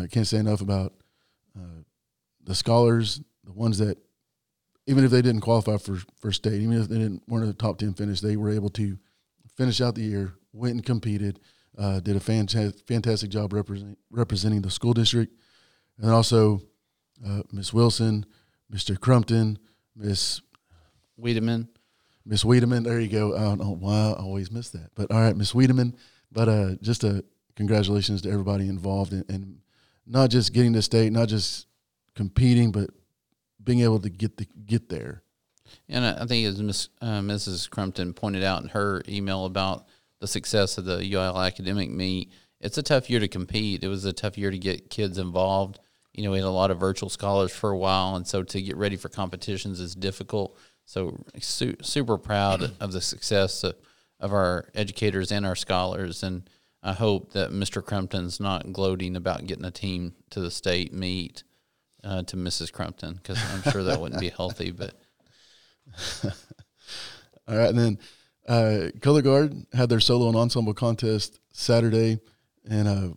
I 0.00 0.06
can't 0.06 0.26
say 0.26 0.38
enough 0.38 0.60
about 0.60 0.94
uh, 1.56 1.82
the 2.42 2.54
scholars, 2.54 3.20
the 3.44 3.52
ones 3.52 3.78
that, 3.78 3.98
even 4.86 5.04
if 5.04 5.10
they 5.10 5.22
didn't 5.22 5.40
qualify 5.40 5.76
for, 5.78 5.98
for 6.20 6.32
state, 6.32 6.60
even 6.60 6.80
if 6.80 6.88
they 6.88 6.98
didn't 6.98 7.22
weren't 7.28 7.44
in 7.44 7.48
the 7.48 7.54
top 7.54 7.78
10 7.78 7.94
finish, 7.94 8.20
they 8.20 8.36
were 8.36 8.50
able 8.50 8.70
to 8.70 8.98
finish 9.56 9.80
out 9.80 9.94
the 9.94 10.02
year, 10.02 10.34
went 10.52 10.74
and 10.74 10.84
competed, 10.84 11.40
uh, 11.78 12.00
did 12.00 12.16
a 12.16 12.20
fantastic, 12.20 12.86
fantastic 12.86 13.30
job 13.30 13.52
represent, 13.52 13.98
representing 14.10 14.62
the 14.62 14.70
school 14.70 14.92
district. 14.92 15.32
And 15.98 16.10
also 16.10 16.60
uh, 17.26 17.42
Miss 17.52 17.72
Wilson, 17.72 18.26
Mr. 18.72 18.98
Crumpton, 18.98 19.58
Miss 19.96 20.42
Wiedemann. 21.16 21.68
Miss 22.26 22.44
Wiedemann. 22.44 22.82
There 22.82 23.00
you 23.00 23.08
go. 23.08 23.36
I 23.36 23.40
don't 23.40 23.60
know 23.60 23.76
why 23.78 24.10
I 24.10 24.12
always 24.12 24.50
miss 24.50 24.70
that, 24.70 24.90
but 24.94 25.10
all 25.10 25.20
right, 25.20 25.36
Miss 25.36 25.54
Wiedemann. 25.54 25.94
But 26.32 26.48
uh, 26.48 26.74
just 26.80 27.04
a 27.04 27.24
congratulations 27.54 28.22
to 28.22 28.30
everybody 28.30 28.68
involved 28.68 29.12
in, 29.12 29.24
in 29.28 29.58
not 30.06 30.30
just 30.30 30.52
getting 30.52 30.72
to 30.74 30.82
state, 30.82 31.12
not 31.12 31.28
just 31.28 31.66
competing, 32.14 32.72
but 32.72 32.90
being 33.62 33.80
able 33.80 33.98
to 34.00 34.10
get 34.10 34.36
the 34.36 34.46
get 34.66 34.88
there. 34.88 35.22
And 35.88 36.04
I 36.04 36.26
think 36.26 36.46
as 36.46 36.62
Ms., 36.62 36.88
uh, 37.00 37.20
Mrs. 37.20 37.68
Crumpton 37.68 38.12
pointed 38.12 38.44
out 38.44 38.62
in 38.62 38.68
her 38.68 39.02
email 39.08 39.44
about 39.46 39.86
the 40.20 40.26
success 40.26 40.78
of 40.78 40.84
the 40.84 40.98
UIL 40.98 41.44
academic 41.44 41.90
meet, 41.90 42.32
it's 42.60 42.78
a 42.78 42.82
tough 42.82 43.10
year 43.10 43.20
to 43.20 43.28
compete. 43.28 43.82
It 43.82 43.88
was 43.88 44.04
a 44.04 44.12
tough 44.12 44.38
year 44.38 44.50
to 44.50 44.58
get 44.58 44.90
kids 44.90 45.18
involved. 45.18 45.78
You 46.12 46.22
know, 46.22 46.30
we 46.30 46.38
had 46.38 46.46
a 46.46 46.50
lot 46.50 46.70
of 46.70 46.78
virtual 46.78 47.08
scholars 47.08 47.52
for 47.52 47.70
a 47.70 47.76
while, 47.76 48.14
and 48.16 48.26
so 48.26 48.42
to 48.42 48.62
get 48.62 48.76
ready 48.76 48.96
for 48.96 49.08
competitions 49.08 49.80
is 49.80 49.94
difficult. 49.94 50.56
So 50.84 51.24
su- 51.40 51.76
super 51.82 52.18
proud 52.18 52.72
of 52.80 52.92
the 52.92 53.00
success 53.00 53.64
of, 53.64 53.74
of 54.20 54.32
our 54.32 54.70
educators 54.74 55.32
and 55.32 55.44
our 55.44 55.56
scholars, 55.56 56.22
and 56.22 56.48
I 56.86 56.92
hope 56.92 57.32
that 57.32 57.50
Mr. 57.50 57.82
Crumpton's 57.82 58.38
not 58.38 58.72
gloating 58.72 59.16
about 59.16 59.46
getting 59.46 59.64
a 59.64 59.70
team 59.70 60.14
to 60.30 60.40
the 60.40 60.50
state 60.50 60.92
meet 60.92 61.42
uh, 62.04 62.22
to 62.24 62.36
Mrs. 62.36 62.70
Crumpton 62.70 63.14
because 63.14 63.38
I'm 63.52 63.72
sure 63.72 63.82
that 63.84 64.00
wouldn't 64.00 64.20
be 64.20 64.28
healthy. 64.28 64.70
But 64.70 64.92
all 67.48 67.56
right, 67.56 67.70
and 67.70 67.78
then 67.78 67.98
uh, 68.46 68.90
Color 69.00 69.22
Guard 69.22 69.66
had 69.72 69.88
their 69.88 70.00
solo 70.00 70.28
and 70.28 70.36
ensemble 70.36 70.74
contest 70.74 71.40
Saturday, 71.52 72.20
and 72.68 72.86
uh, 72.86 73.08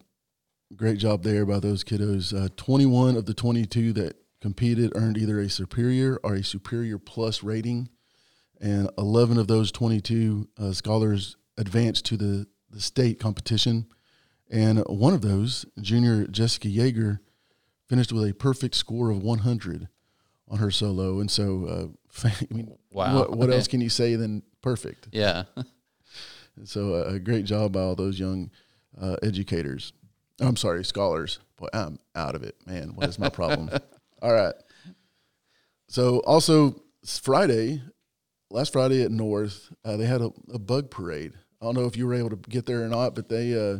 great 0.75 0.97
job 0.97 1.23
there 1.23 1.45
by 1.45 1.59
those 1.59 1.83
kiddos. 1.83 2.33
Uh, 2.33 2.47
21 2.55 3.17
of 3.17 3.25
the 3.25 3.33
22 3.33 3.91
that 3.93 4.15
competed 4.41 4.93
earned 4.95 5.17
either 5.17 5.39
a 5.39 5.49
superior 5.49 6.19
or 6.23 6.35
a 6.35 6.43
superior 6.43 6.97
plus 6.97 7.43
rating, 7.43 7.89
and 8.61 8.89
11 8.97 9.37
of 9.37 9.47
those 9.47 9.71
22 9.73 10.47
uh, 10.57 10.71
scholars 10.71 11.35
advanced 11.57 12.05
to 12.05 12.15
the, 12.15 12.47
the 12.69 12.81
state 12.81 13.19
competition. 13.19 13.87
And 14.49 14.79
one 14.87 15.13
of 15.13 15.21
those, 15.21 15.65
junior 15.81 16.25
Jessica 16.27 16.67
Yeager, 16.67 17.19
finished 17.87 18.11
with 18.13 18.29
a 18.29 18.33
perfect 18.33 18.75
score 18.75 19.09
of 19.09 19.21
100 19.23 19.87
on 20.49 20.57
her 20.59 20.71
solo. 20.71 21.19
And 21.19 21.29
so, 21.29 21.93
uh, 22.23 22.27
I 22.51 22.53
mean, 22.53 22.77
Wow. 22.91 23.15
what, 23.19 23.31
what 23.37 23.49
else 23.51 23.67
can 23.67 23.81
you 23.81 23.89
say 23.89 24.15
than 24.15 24.43
perfect? 24.61 25.09
yeah, 25.11 25.43
So 26.63 26.95
uh, 26.95 27.13
a 27.13 27.19
great 27.19 27.45
job 27.45 27.73
by 27.73 27.81
all 27.81 27.95
those 27.95 28.19
young 28.19 28.49
uh, 28.99 29.17
educators. 29.21 29.93
I'm 30.39 30.55
sorry, 30.55 30.83
scholars. 30.85 31.39
Boy, 31.57 31.67
I'm 31.73 31.99
out 32.15 32.33
of 32.35 32.43
it, 32.43 32.55
man. 32.65 32.93
What 32.95 33.09
is 33.09 33.19
my 33.19 33.29
problem? 33.29 33.69
all 34.21 34.33
right. 34.33 34.55
So 35.87 36.19
also 36.19 36.81
Friday, 37.05 37.81
last 38.49 38.73
Friday 38.73 39.03
at 39.03 39.11
North, 39.11 39.71
uh, 39.85 39.97
they 39.97 40.05
had 40.05 40.21
a, 40.21 40.31
a 40.53 40.59
bug 40.59 40.89
parade. 40.91 41.33
I 41.61 41.65
don't 41.65 41.75
know 41.75 41.85
if 41.85 41.97
you 41.97 42.05
were 42.07 42.13
able 42.13 42.29
to 42.29 42.35
get 42.35 42.65
there 42.65 42.83
or 42.83 42.87
not, 42.87 43.15
but 43.15 43.29
they 43.29 43.53
uh, 43.53 43.79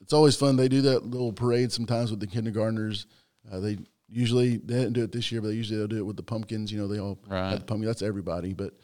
it's 0.00 0.12
always 0.12 0.36
fun. 0.36 0.56
They 0.56 0.68
do 0.68 0.82
that 0.82 1.06
little 1.06 1.32
parade 1.32 1.72
sometimes 1.72 2.10
with 2.10 2.20
the 2.20 2.26
kindergartners. 2.26 3.06
Uh, 3.50 3.60
they 3.60 3.78
usually 4.08 4.58
they 4.58 4.74
didn't 4.74 4.92
do 4.92 5.04
it 5.04 5.12
this 5.12 5.32
year, 5.32 5.40
but 5.40 5.48
they 5.48 5.54
usually 5.54 5.78
they'll 5.78 5.88
do 5.88 5.98
it 5.98 6.06
with 6.06 6.16
the 6.16 6.22
pumpkins. 6.22 6.70
You 6.72 6.78
know, 6.80 6.88
they 6.88 6.98
all 7.00 7.18
Right. 7.26 7.50
have 7.50 7.60
the 7.60 7.64
pumpkin. 7.66 7.86
That's 7.86 8.02
everybody, 8.02 8.52
but 8.52 8.74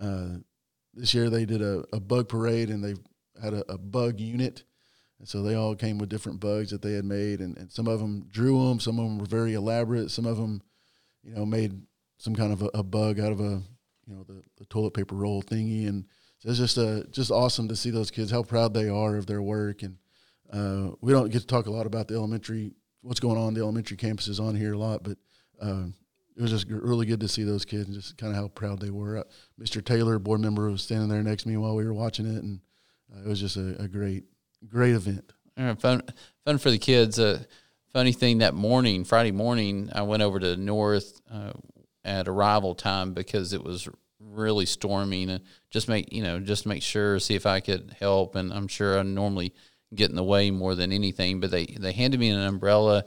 uh, 0.00 0.36
this 0.94 1.12
year 1.14 1.28
they 1.30 1.44
did 1.44 1.62
a, 1.62 1.84
a 1.92 2.00
bug 2.00 2.28
parade 2.28 2.70
and 2.70 2.82
they 2.84 2.94
had 3.42 3.54
a, 3.54 3.72
a 3.72 3.78
bug 3.78 4.20
unit. 4.20 4.64
And 5.18 5.26
so 5.26 5.42
they 5.42 5.54
all 5.54 5.74
came 5.74 5.96
with 5.96 6.10
different 6.10 6.40
bugs 6.40 6.70
that 6.70 6.82
they 6.82 6.92
had 6.92 7.06
made, 7.06 7.40
and, 7.40 7.56
and 7.56 7.72
some 7.72 7.88
of 7.88 8.00
them 8.00 8.26
drew 8.30 8.68
them. 8.68 8.78
Some 8.80 8.98
of 8.98 9.06
them 9.06 9.18
were 9.18 9.24
very 9.24 9.54
elaborate. 9.54 10.10
Some 10.10 10.26
of 10.26 10.36
them, 10.36 10.60
you 11.24 11.34
know, 11.34 11.46
made 11.46 11.72
some 12.18 12.34
kind 12.36 12.52
of 12.52 12.60
a, 12.60 12.66
a 12.74 12.82
bug 12.82 13.18
out 13.18 13.32
of 13.32 13.40
a, 13.40 13.62
you 14.06 14.14
know, 14.14 14.24
the, 14.24 14.42
the 14.58 14.66
toilet 14.66 14.92
paper 14.92 15.14
roll 15.14 15.42
thingy. 15.42 15.88
And 15.88 16.04
it's 16.46 16.58
just 16.58 16.78
uh, 16.78 17.02
just 17.10 17.30
awesome 17.30 17.68
to 17.68 17.76
see 17.76 17.90
those 17.90 18.10
kids 18.10 18.30
how 18.30 18.42
proud 18.42 18.72
they 18.72 18.88
are 18.88 19.16
of 19.16 19.26
their 19.26 19.42
work. 19.42 19.82
And 19.82 19.96
uh, 20.52 20.94
we 21.00 21.12
don't 21.12 21.30
get 21.30 21.40
to 21.40 21.46
talk 21.46 21.66
a 21.66 21.72
lot 21.72 21.86
about 21.86 22.06
the 22.06 22.14
elementary, 22.14 22.72
what's 23.02 23.20
going 23.20 23.36
on 23.36 23.54
the 23.54 23.60
elementary 23.60 23.96
campuses 23.96 24.40
on 24.40 24.54
here 24.54 24.74
a 24.74 24.78
lot, 24.78 25.02
but 25.02 25.18
uh, 25.60 25.86
it 26.36 26.42
was 26.42 26.52
just 26.52 26.68
really 26.68 27.04
good 27.04 27.20
to 27.20 27.28
see 27.28 27.42
those 27.42 27.64
kids 27.64 27.86
and 27.86 27.94
just 27.94 28.16
kind 28.16 28.32
of 28.32 28.38
how 28.38 28.48
proud 28.48 28.80
they 28.80 28.90
were. 28.90 29.18
Uh, 29.18 29.22
Mr. 29.60 29.84
Taylor, 29.84 30.18
board 30.20 30.40
member, 30.40 30.70
was 30.70 30.82
standing 30.82 31.08
there 31.08 31.22
next 31.22 31.42
to 31.42 31.48
me 31.48 31.56
while 31.56 31.74
we 31.74 31.84
were 31.84 31.94
watching 31.94 32.26
it, 32.26 32.42
and 32.42 32.60
uh, 33.12 33.22
it 33.24 33.28
was 33.28 33.40
just 33.40 33.56
a, 33.56 33.82
a 33.82 33.88
great, 33.88 34.24
great 34.68 34.94
event. 34.94 35.32
Fun, 35.80 36.02
fun 36.44 36.58
for 36.58 36.70
the 36.70 36.78
kids. 36.78 37.18
Uh, 37.18 37.42
funny 37.92 38.12
thing 38.12 38.38
that 38.38 38.54
morning, 38.54 39.04
Friday 39.04 39.32
morning, 39.32 39.90
I 39.92 40.02
went 40.02 40.22
over 40.22 40.38
to 40.38 40.56
North 40.56 41.20
uh, 41.32 41.54
at 42.04 42.28
arrival 42.28 42.74
time 42.74 43.14
because 43.14 43.52
it 43.54 43.64
was 43.64 43.88
really 44.20 44.66
storming, 44.66 45.30
and 45.30 45.42
just 45.70 45.88
make 45.88 46.12
you 46.12 46.22
know 46.22 46.40
just 46.40 46.66
make 46.66 46.82
sure 46.82 47.18
see 47.18 47.34
if 47.34 47.46
I 47.46 47.60
could 47.60 47.96
help. 47.98 48.34
And 48.34 48.52
I'm 48.52 48.68
sure 48.68 48.98
I 48.98 49.02
normally 49.02 49.54
get 49.94 50.10
in 50.10 50.16
the 50.16 50.24
way 50.24 50.50
more 50.50 50.74
than 50.74 50.92
anything, 50.92 51.40
but 51.40 51.50
they 51.50 51.66
they 51.66 51.92
handed 51.92 52.20
me 52.20 52.30
an 52.30 52.40
umbrella. 52.40 53.04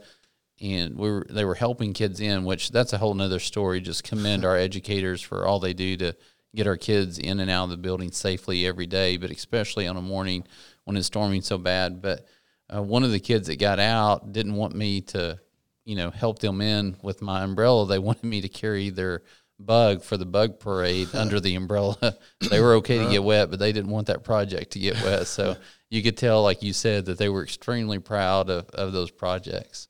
And 0.62 0.98
we 0.98 1.10
were, 1.10 1.26
they 1.30 1.46
were 1.46 1.54
helping 1.54 1.94
kids 1.94 2.20
in, 2.20 2.44
which 2.44 2.70
that's 2.70 2.92
a 2.92 2.98
whole 2.98 3.14
nother 3.14 3.38
story. 3.38 3.80
Just 3.80 4.04
commend 4.04 4.44
our 4.44 4.56
educators 4.58 5.22
for 5.22 5.46
all 5.46 5.58
they 5.58 5.72
do 5.72 5.96
to 5.96 6.14
get 6.54 6.66
our 6.66 6.76
kids 6.76 7.18
in 7.18 7.40
and 7.40 7.50
out 7.50 7.64
of 7.64 7.70
the 7.70 7.76
building 7.76 8.10
safely 8.10 8.66
every 8.66 8.86
day, 8.86 9.16
but 9.16 9.30
especially 9.30 9.86
on 9.86 9.96
a 9.96 10.02
morning 10.02 10.44
when 10.84 10.96
it's 10.96 11.06
storming 11.06 11.42
so 11.42 11.58
bad. 11.58 12.02
But 12.02 12.26
uh, 12.74 12.82
one 12.82 13.04
of 13.04 13.10
the 13.10 13.20
kids 13.20 13.46
that 13.48 13.58
got 13.58 13.78
out 13.78 14.32
didn't 14.32 14.54
want 14.54 14.74
me 14.74 15.00
to, 15.02 15.38
you 15.84 15.96
know, 15.96 16.10
help 16.10 16.40
them 16.40 16.60
in 16.60 16.96
with 17.02 17.22
my 17.22 17.42
umbrella. 17.42 17.86
They 17.86 17.98
wanted 18.00 18.24
me 18.24 18.40
to 18.40 18.48
carry 18.48 18.90
their 18.90 19.22
bug 19.66 20.02
for 20.02 20.16
the 20.16 20.26
bug 20.26 20.58
parade 20.58 21.08
under 21.14 21.40
the 21.40 21.54
umbrella. 21.54 22.16
they 22.50 22.60
were 22.60 22.74
okay 22.74 22.98
to 22.98 23.10
get 23.10 23.22
wet, 23.22 23.50
but 23.50 23.58
they 23.58 23.72
didn't 23.72 23.90
want 23.90 24.08
that 24.08 24.24
project 24.24 24.72
to 24.72 24.78
get 24.78 25.02
wet. 25.02 25.26
So 25.26 25.56
you 25.90 26.02
could 26.02 26.16
tell, 26.16 26.42
like 26.42 26.62
you 26.62 26.72
said, 26.72 27.06
that 27.06 27.18
they 27.18 27.28
were 27.28 27.42
extremely 27.42 27.98
proud 27.98 28.50
of, 28.50 28.68
of 28.70 28.92
those 28.92 29.10
projects. 29.10 29.88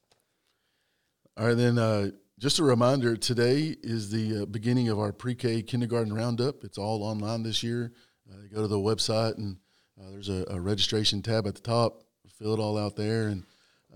All 1.36 1.46
right, 1.46 1.56
then 1.56 1.78
uh, 1.78 2.10
just 2.38 2.58
a 2.58 2.64
reminder 2.64 3.16
today 3.16 3.76
is 3.82 4.10
the 4.10 4.42
uh, 4.42 4.46
beginning 4.46 4.88
of 4.88 4.98
our 4.98 5.12
pre 5.12 5.34
K 5.34 5.62
kindergarten 5.62 6.12
roundup. 6.12 6.64
It's 6.64 6.78
all 6.78 7.02
online 7.02 7.42
this 7.42 7.62
year. 7.62 7.92
Uh, 8.30 8.36
go 8.52 8.62
to 8.62 8.68
the 8.68 8.76
website, 8.76 9.38
and 9.38 9.56
uh, 9.98 10.10
there's 10.10 10.28
a, 10.28 10.44
a 10.48 10.60
registration 10.60 11.22
tab 11.22 11.46
at 11.46 11.54
the 11.54 11.60
top. 11.60 12.02
Fill 12.38 12.54
it 12.54 12.60
all 12.60 12.78
out 12.78 12.96
there 12.96 13.28
and 13.28 13.44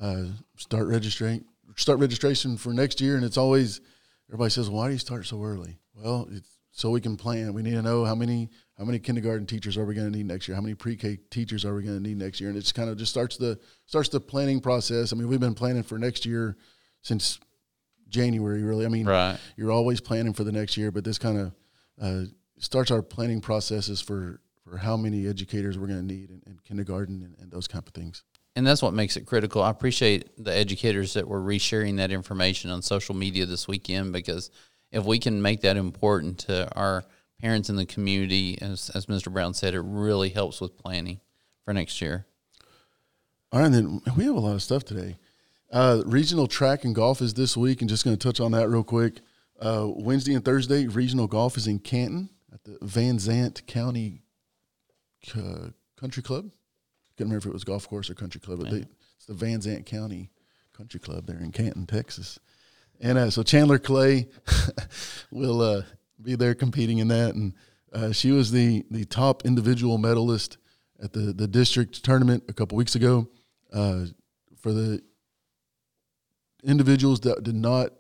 uh, 0.01 0.25
start 0.57 0.87
registering. 0.87 1.45
Start 1.77 1.99
registration 1.99 2.57
for 2.57 2.73
next 2.73 3.01
year, 3.01 3.17
and 3.17 3.25
it's 3.25 3.39
always 3.39 3.81
everybody 4.29 4.51
says, 4.51 4.71
"Why 4.71 4.87
do 4.89 4.93
you 4.93 4.99
start 4.99 5.27
so 5.27 5.43
early?" 5.43 5.79
Well, 5.95 6.29
it's 6.31 6.51
so 6.73 6.91
we 6.91 7.01
can 7.01 7.17
plan. 7.17 7.55
We 7.55 7.63
need 7.63 7.73
to 7.75 7.83
know 7.83 8.05
how 8.05 8.15
many 8.15 8.51
how 8.77 8.85
many 8.85 8.99
kindergarten 8.99 9.47
teachers 9.47 9.77
are 9.77 9.85
we 9.85 9.95
going 9.95 10.11
to 10.11 10.17
need 10.17 10.27
next 10.27 10.49
year? 10.49 10.57
How 10.57 10.61
many 10.61 10.75
pre-K 10.75 11.19
teachers 11.31 11.65
are 11.65 11.75
we 11.75 11.85
going 11.85 11.97
to 11.97 12.03
need 12.03 12.17
next 12.19 12.41
year? 12.41 12.51
And 12.51 12.59
it's 12.59 12.73
kind 12.73 12.91
of 12.91 12.97
just 12.97 13.13
starts 13.13 13.37
the 13.37 13.59
starts 13.87 14.09
the 14.09 14.19
planning 14.21 14.61
process. 14.61 15.13
I 15.13 15.17
mean, 15.17 15.29
we've 15.29 15.39
been 15.39 15.55
planning 15.55 15.85
for 15.85 15.99
next 15.99 16.27
year 16.27 16.57
since 17.03 17.39
January, 18.09 18.63
really. 18.63 18.85
I 18.85 18.89
mean, 18.89 19.07
Right. 19.07 19.39
you're 19.57 19.71
always 19.71 20.01
planning 20.01 20.33
for 20.33 20.43
the 20.45 20.53
next 20.53 20.77
year, 20.77 20.91
but 20.91 21.05
this 21.05 21.19
kind 21.19 21.39
of 21.39 21.53
uh, 22.01 22.25
starts 22.59 22.91
our 22.91 23.03
planning 23.03 23.41
processes 23.41 24.01
for 24.01 24.41
for 24.65 24.79
how 24.79 24.97
many 24.97 25.27
educators 25.29 25.79
we're 25.79 25.87
going 25.87 26.01
to 26.09 26.15
need 26.15 26.31
in, 26.31 26.43
in 26.47 26.59
kindergarten 26.65 27.23
and, 27.23 27.37
and 27.39 27.53
those 27.53 27.69
kind 27.69 27.87
of 27.87 27.93
things. 27.93 28.25
And 28.57 28.67
that's 28.67 28.83
what 28.83 28.95
makes 28.95 29.17
it 29.17 29.27
critical. 29.27 29.63
I 29.63 29.71
appreciate 29.71 30.31
the 30.43 30.53
educators 30.53 31.15
that 31.15 31.27
were 31.27 31.41
resharing 31.41 31.97
that 31.97 32.13
information 32.13 32.71
on 32.71 32.83
social 32.83 33.15
media 33.15 33.47
this 33.47 33.67
weekend 33.67 34.13
because 34.13 34.51
if 34.93 35.05
we 35.05 35.19
can 35.19 35.43
make 35.43 35.63
that 35.63 35.77
important 35.77 36.39
to 36.41 36.73
our 36.77 37.05
parents 37.41 37.69
in 37.69 37.77
the 37.77 37.87
community, 37.87 38.57
as, 38.63 38.91
as 38.95 39.07
Mr. 39.07 39.33
Brown 39.33 39.55
said, 39.55 39.75
it 39.75 39.81
really 39.81 40.29
helps 40.29 40.61
with 40.61 40.79
planning 40.79 41.21
for 41.65 41.75
next 41.75 42.01
year. 42.01 42.27
All 43.51 43.61
right, 43.61 43.71
then 43.71 44.01
we 44.17 44.25
have 44.25 44.35
a 44.35 44.41
lot 44.41 44.55
of 44.55 44.63
stuff 44.63 44.85
today. 44.85 45.17
Uh, 45.73 46.03
regional 46.07 46.47
track 46.47 46.85
and 46.85 46.95
golf 46.95 47.21
is 47.21 47.35
this 47.35 47.57
week, 47.57 47.81
and 47.81 47.91
just 47.91 48.05
going 48.05 48.17
to 48.17 48.23
touch 48.23 48.39
on 48.41 48.53
that 48.53 48.69
real 48.69 48.85
quick. 48.85 49.21
Uh, 49.61 49.89
Wednesday 49.89 50.35
and 50.35 50.45
Thursday, 50.45 50.87
regional 50.87 51.27
golf 51.27 51.57
is 51.57 51.67
in 51.67 51.81
Canton 51.81 52.31
at 52.53 52.63
the 52.65 52.79
Van 52.83 53.19
Zandt 53.19 53.67
County 53.67 54.23
uh, 55.37 55.69
Country 55.97 56.23
Club. 56.23 56.51
Couldn't 57.17 57.31
remember 57.31 57.49
if 57.49 57.51
it 57.51 57.53
was 57.53 57.65
golf 57.65 57.89
course 57.89 58.11
or 58.11 58.15
country 58.15 58.41
club, 58.41 58.61
but 58.61 58.71
they, 58.71 58.85
it's 59.17 59.27
the 59.27 59.35
Van 59.35 59.61
Zandt 59.61 59.87
County 59.87 60.31
Country 60.77 61.01
Club 61.01 61.27
there 61.27 61.39
in 61.39 61.53
Canton, 61.53 61.87
Texas. 61.87 62.39
And 63.01 63.19
uh, 63.19 63.31
so 63.31 63.43
Chandler 63.43 63.79
Clay 63.79 64.29
will 65.31 65.61
uh, 65.61 65.83
be 66.21 66.35
there 66.35 66.55
competing 66.55 66.99
in 66.99 67.09
that, 67.09 67.35
and 67.35 67.55
uh, 67.93 68.13
she 68.13 68.31
was 68.31 68.51
the 68.51 68.85
the 68.91 69.05
top 69.05 69.45
individual 69.45 69.99
medalist 69.99 70.59
at 71.03 71.13
the 71.13 71.33
the 71.33 71.49
district 71.49 72.05
tournament 72.05 72.45
a 72.49 72.53
couple 72.53 72.77
weeks 72.77 72.95
ago. 72.95 73.29
Uh, 73.73 74.07
for 74.57 74.73
the 74.73 75.03
individuals 76.63 77.21
that 77.21 77.43
did 77.43 77.55
not 77.55 77.91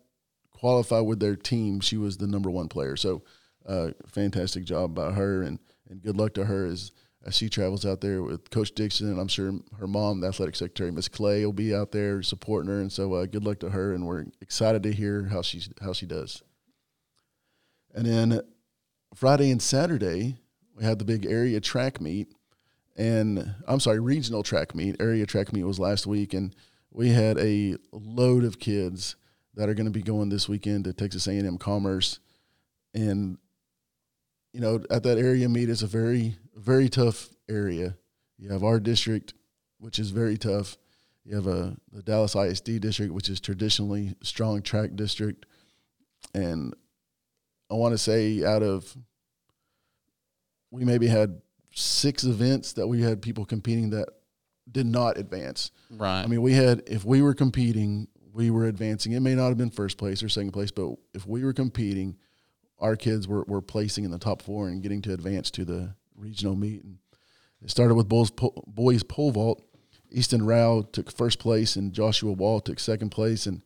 qualify 0.51 1.01
with 1.01 1.21
their 1.21 1.37
team, 1.37 1.81
she 1.81 1.97
was 1.97 2.17
the 2.17 2.27
number 2.27 2.51
one 2.51 2.69
player. 2.69 2.97
So, 2.97 3.23
uh, 3.67 3.91
fantastic 4.07 4.65
job 4.65 4.95
by 4.95 5.13
her, 5.13 5.43
and 5.43 5.59
and 5.91 6.03
good 6.03 6.17
luck 6.17 6.35
to 6.35 6.45
her 6.45 6.67
as 6.67 6.73
as 6.73 6.93
she 7.31 7.49
travels 7.49 7.87
out 7.87 8.01
there 8.01 8.23
with 8.23 8.51
Coach 8.51 8.73
Dixon, 8.73 9.09
and 9.09 9.19
I'm 9.19 9.29
sure 9.29 9.53
her 9.79 9.87
mom, 9.87 10.21
the 10.21 10.29
athletic 10.29 10.57
secretary, 10.57 10.91
Miss 10.91 11.09
Clay, 11.09 11.45
will 11.45 11.53
be 11.53 11.75
out 11.75 11.93
there 11.93 12.23
supporting 12.23 12.71
her, 12.71 12.81
and 12.81 12.93
so 12.93 13.15
uh, 13.15 13.27
good 13.27 13.45
luck 13.45 13.61
to 13.61 13.71
her, 13.71 13.95
and 13.95 14.07
we're 14.07 14.27
excited 14.41 14.83
to 14.83 14.93
hear 14.93 15.25
how 15.25 15.43
she 15.43 15.63
how 15.81 15.93
she 15.93 16.07
does. 16.07 16.43
And 17.95 18.07
then 18.07 18.41
Friday 19.15 19.51
and 19.51 19.63
Saturday, 19.63 20.37
we 20.77 20.85
had 20.85 20.99
the 20.99 21.05
big 21.05 21.25
area 21.25 21.61
track 21.61 22.01
meet, 22.01 22.29
and 22.97 23.55
I'm 23.67 23.81
sorry, 23.81 24.01
regional 24.01 24.43
track 24.43 24.75
meet. 24.75 24.97
Area 25.01 25.25
track 25.25 25.53
meet 25.53 25.65
was 25.65 25.79
last 25.79 26.07
week, 26.07 26.35
and 26.35 26.55
we 26.91 27.11
had 27.11 27.39
a 27.39 27.77
load 27.93 28.45
of 28.45 28.59
kids 28.59 29.17
that 29.55 29.69
are 29.69 29.75
going 29.75 29.87
to 29.87 29.93
be 29.93 30.03
going 30.03 30.29
this 30.29 30.49
weekend 30.49 30.85
to 30.85 30.93
Texas 30.93 31.27
A&M 31.27 31.59
Commerce, 31.59 32.19
and 32.93 33.39
you 34.55 34.61
know, 34.61 34.81
at 34.89 35.03
that 35.03 35.19
area 35.19 35.49
meet 35.49 35.69
is 35.69 35.83
a 35.83 35.87
very 35.87 36.37
very 36.57 36.89
tough 36.89 37.29
area. 37.51 37.97
You 38.39 38.51
have 38.51 38.63
our 38.63 38.79
district, 38.79 39.35
which 39.79 39.99
is 39.99 40.11
very 40.11 40.39
tough. 40.39 40.79
You 41.25 41.35
have 41.35 41.49
a 41.49 41.77
the 41.93 42.03
Dallas 42.03 42.37
ISD 42.37 42.81
district, 42.81 43.13
which 43.13 43.29
is 43.29 43.41
traditionally 43.41 44.15
strong 44.23 44.63
track 44.63 44.91
district, 44.95 45.45
and 46.33 46.73
I 47.71 47.75
want 47.75 47.93
to 47.93 47.99
say 47.99 48.45
out 48.45 48.63
of 48.63 48.97
we 50.71 50.85
maybe 50.85 51.09
had 51.09 51.41
six 51.75 52.23
events 52.23 52.75
that 52.75 52.87
we 52.87 53.03
had 53.03 53.21
people 53.21 53.45
competing 53.45 53.91
that 53.91 54.09
did 54.71 54.87
not 54.87 55.19
advance. 55.19 55.73
Right. 55.91 56.23
I 56.23 56.27
mean, 56.27 56.43
we 56.43 56.53
had 56.53 56.85
if 56.87 57.05
we 57.05 57.23
were 57.23 57.35
competing, 57.35 58.07
we 58.33 58.51
were 58.51 58.67
advancing. 58.67 59.13
It 59.13 59.21
may 59.21 59.35
not 59.35 59.49
have 59.49 59.59
been 59.59 59.71
first 59.71 59.99
place 59.99 60.23
or 60.23 60.29
second 60.29 60.53
place, 60.53 60.71
but 60.71 60.95
if 61.13 61.27
we 61.27 61.43
were 61.43 61.53
competing, 61.53 62.17
our 62.79 62.97
kids 62.97 63.27
were, 63.29 63.45
were 63.45 63.63
placing 63.63 64.05
in 64.05 64.11
the 64.11 64.19
top 64.19 64.43
four 64.43 64.69
and 64.69 64.83
getting 64.83 65.03
to 65.03 65.13
advance 65.13 65.51
to 65.53 65.65
the 65.65 65.95
regional 66.17 66.57
meet. 66.57 66.83
And 66.83 66.99
it 67.63 67.71
started 67.71 67.95
with 67.95 68.09
boys, 68.09 68.31
boys 68.67 69.03
pole 69.03 69.31
vault. 69.31 69.65
Easton 70.11 70.45
Rao 70.47 70.83
took 70.93 71.11
first 71.11 71.39
place, 71.39 71.77
and 71.77 71.93
Joshua 71.93 72.33
Wall 72.33 72.61
took 72.61 72.79
second 72.79 73.11
place. 73.11 73.47
And 73.47 73.63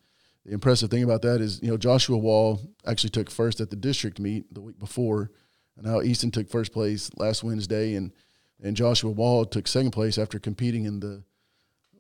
the 0.46 0.52
impressive 0.52 0.90
thing 0.90 1.02
about 1.02 1.22
that 1.22 1.40
is, 1.40 1.60
you 1.62 1.68
know, 1.68 1.76
Joshua 1.76 2.16
Wall 2.16 2.60
actually 2.86 3.10
took 3.10 3.30
first 3.30 3.60
at 3.60 3.70
the 3.70 3.76
district 3.76 4.18
meet 4.18 4.52
the 4.52 4.62
week 4.62 4.78
before, 4.78 5.30
and 5.76 5.86
now 5.86 6.00
Easton 6.00 6.30
took 6.30 6.48
first 6.48 6.72
place 6.72 7.10
last 7.16 7.44
Wednesday, 7.44 7.94
and 7.94 8.12
and 8.60 8.76
Joshua 8.76 9.10
Wall 9.10 9.44
took 9.44 9.68
second 9.68 9.90
place 9.90 10.16
after 10.16 10.38
competing 10.38 10.84
in 10.84 11.00
the 11.00 11.22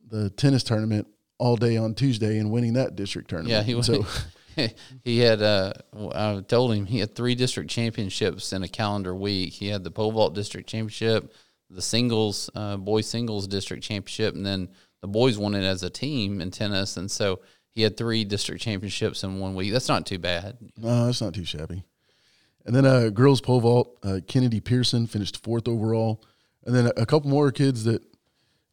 the 0.08 0.30
tennis 0.30 0.62
tournament 0.62 1.06
all 1.38 1.56
day 1.56 1.76
on 1.76 1.94
Tuesday 1.94 2.38
and 2.38 2.50
winning 2.50 2.72
that 2.72 2.96
district 2.96 3.28
tournament. 3.28 3.52
Yeah, 3.52 3.62
he 3.62 3.74
was. 3.74 3.86
So 3.86 4.06
he 5.04 5.18
had. 5.18 5.42
Uh, 5.42 5.72
I 6.14 6.40
told 6.46 6.74
him 6.74 6.86
he 6.86 6.98
had 6.98 7.14
three 7.14 7.34
district 7.34 7.70
championships 7.70 8.52
in 8.52 8.62
a 8.62 8.68
calendar 8.68 9.14
week. 9.14 9.52
He 9.52 9.68
had 9.68 9.84
the 9.84 9.90
pole 9.90 10.12
vault 10.12 10.34
district 10.34 10.68
championship, 10.68 11.32
the 11.70 11.82
singles 11.82 12.50
uh, 12.54 12.76
boys 12.76 13.06
singles 13.06 13.46
district 13.46 13.82
championship, 13.82 14.34
and 14.34 14.44
then 14.44 14.68
the 15.00 15.08
boys 15.08 15.38
won 15.38 15.54
it 15.54 15.64
as 15.64 15.82
a 15.82 15.90
team 15.90 16.40
in 16.40 16.50
tennis. 16.50 16.96
And 16.96 17.10
so 17.10 17.40
he 17.70 17.82
had 17.82 17.96
three 17.96 18.24
district 18.24 18.62
championships 18.62 19.22
in 19.22 19.38
one 19.38 19.54
week. 19.54 19.72
That's 19.72 19.88
not 19.88 20.06
too 20.06 20.18
bad. 20.18 20.58
no, 20.76 21.06
that's 21.06 21.20
not 21.20 21.34
too 21.34 21.44
shabby. 21.44 21.84
And 22.66 22.74
then 22.74 22.84
uh, 22.84 23.08
girls 23.08 23.40
pole 23.40 23.60
vault, 23.60 23.98
uh, 24.02 24.20
Kennedy 24.26 24.60
Pearson 24.60 25.06
finished 25.06 25.42
fourth 25.42 25.68
overall, 25.68 26.22
and 26.66 26.74
then 26.74 26.86
a, 26.86 27.02
a 27.02 27.06
couple 27.06 27.30
more 27.30 27.50
kids 27.50 27.84
that, 27.84 28.02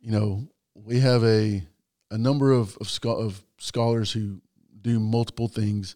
you 0.02 0.12
know, 0.12 0.48
we 0.74 1.00
have 1.00 1.24
a 1.24 1.64
a 2.12 2.18
number 2.18 2.52
of 2.52 2.78
of, 2.82 2.90
scho- 2.90 3.18
of 3.18 3.42
scholars 3.58 4.12
who 4.12 4.42
do 4.86 5.00
multiple 5.00 5.48
things, 5.48 5.96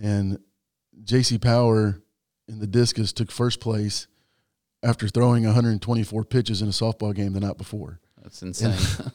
and 0.00 0.38
J.C. 1.02 1.38
Power 1.38 2.00
in 2.46 2.58
the 2.58 2.66
discus 2.66 3.12
took 3.12 3.30
first 3.30 3.60
place 3.60 4.06
after 4.82 5.08
throwing 5.08 5.44
124 5.44 6.24
pitches 6.24 6.62
in 6.62 6.68
a 6.68 6.72
softball 6.72 7.14
game 7.14 7.32
the 7.32 7.40
night 7.40 7.58
before. 7.58 8.00
That's 8.22 8.42
insane. 8.42 8.74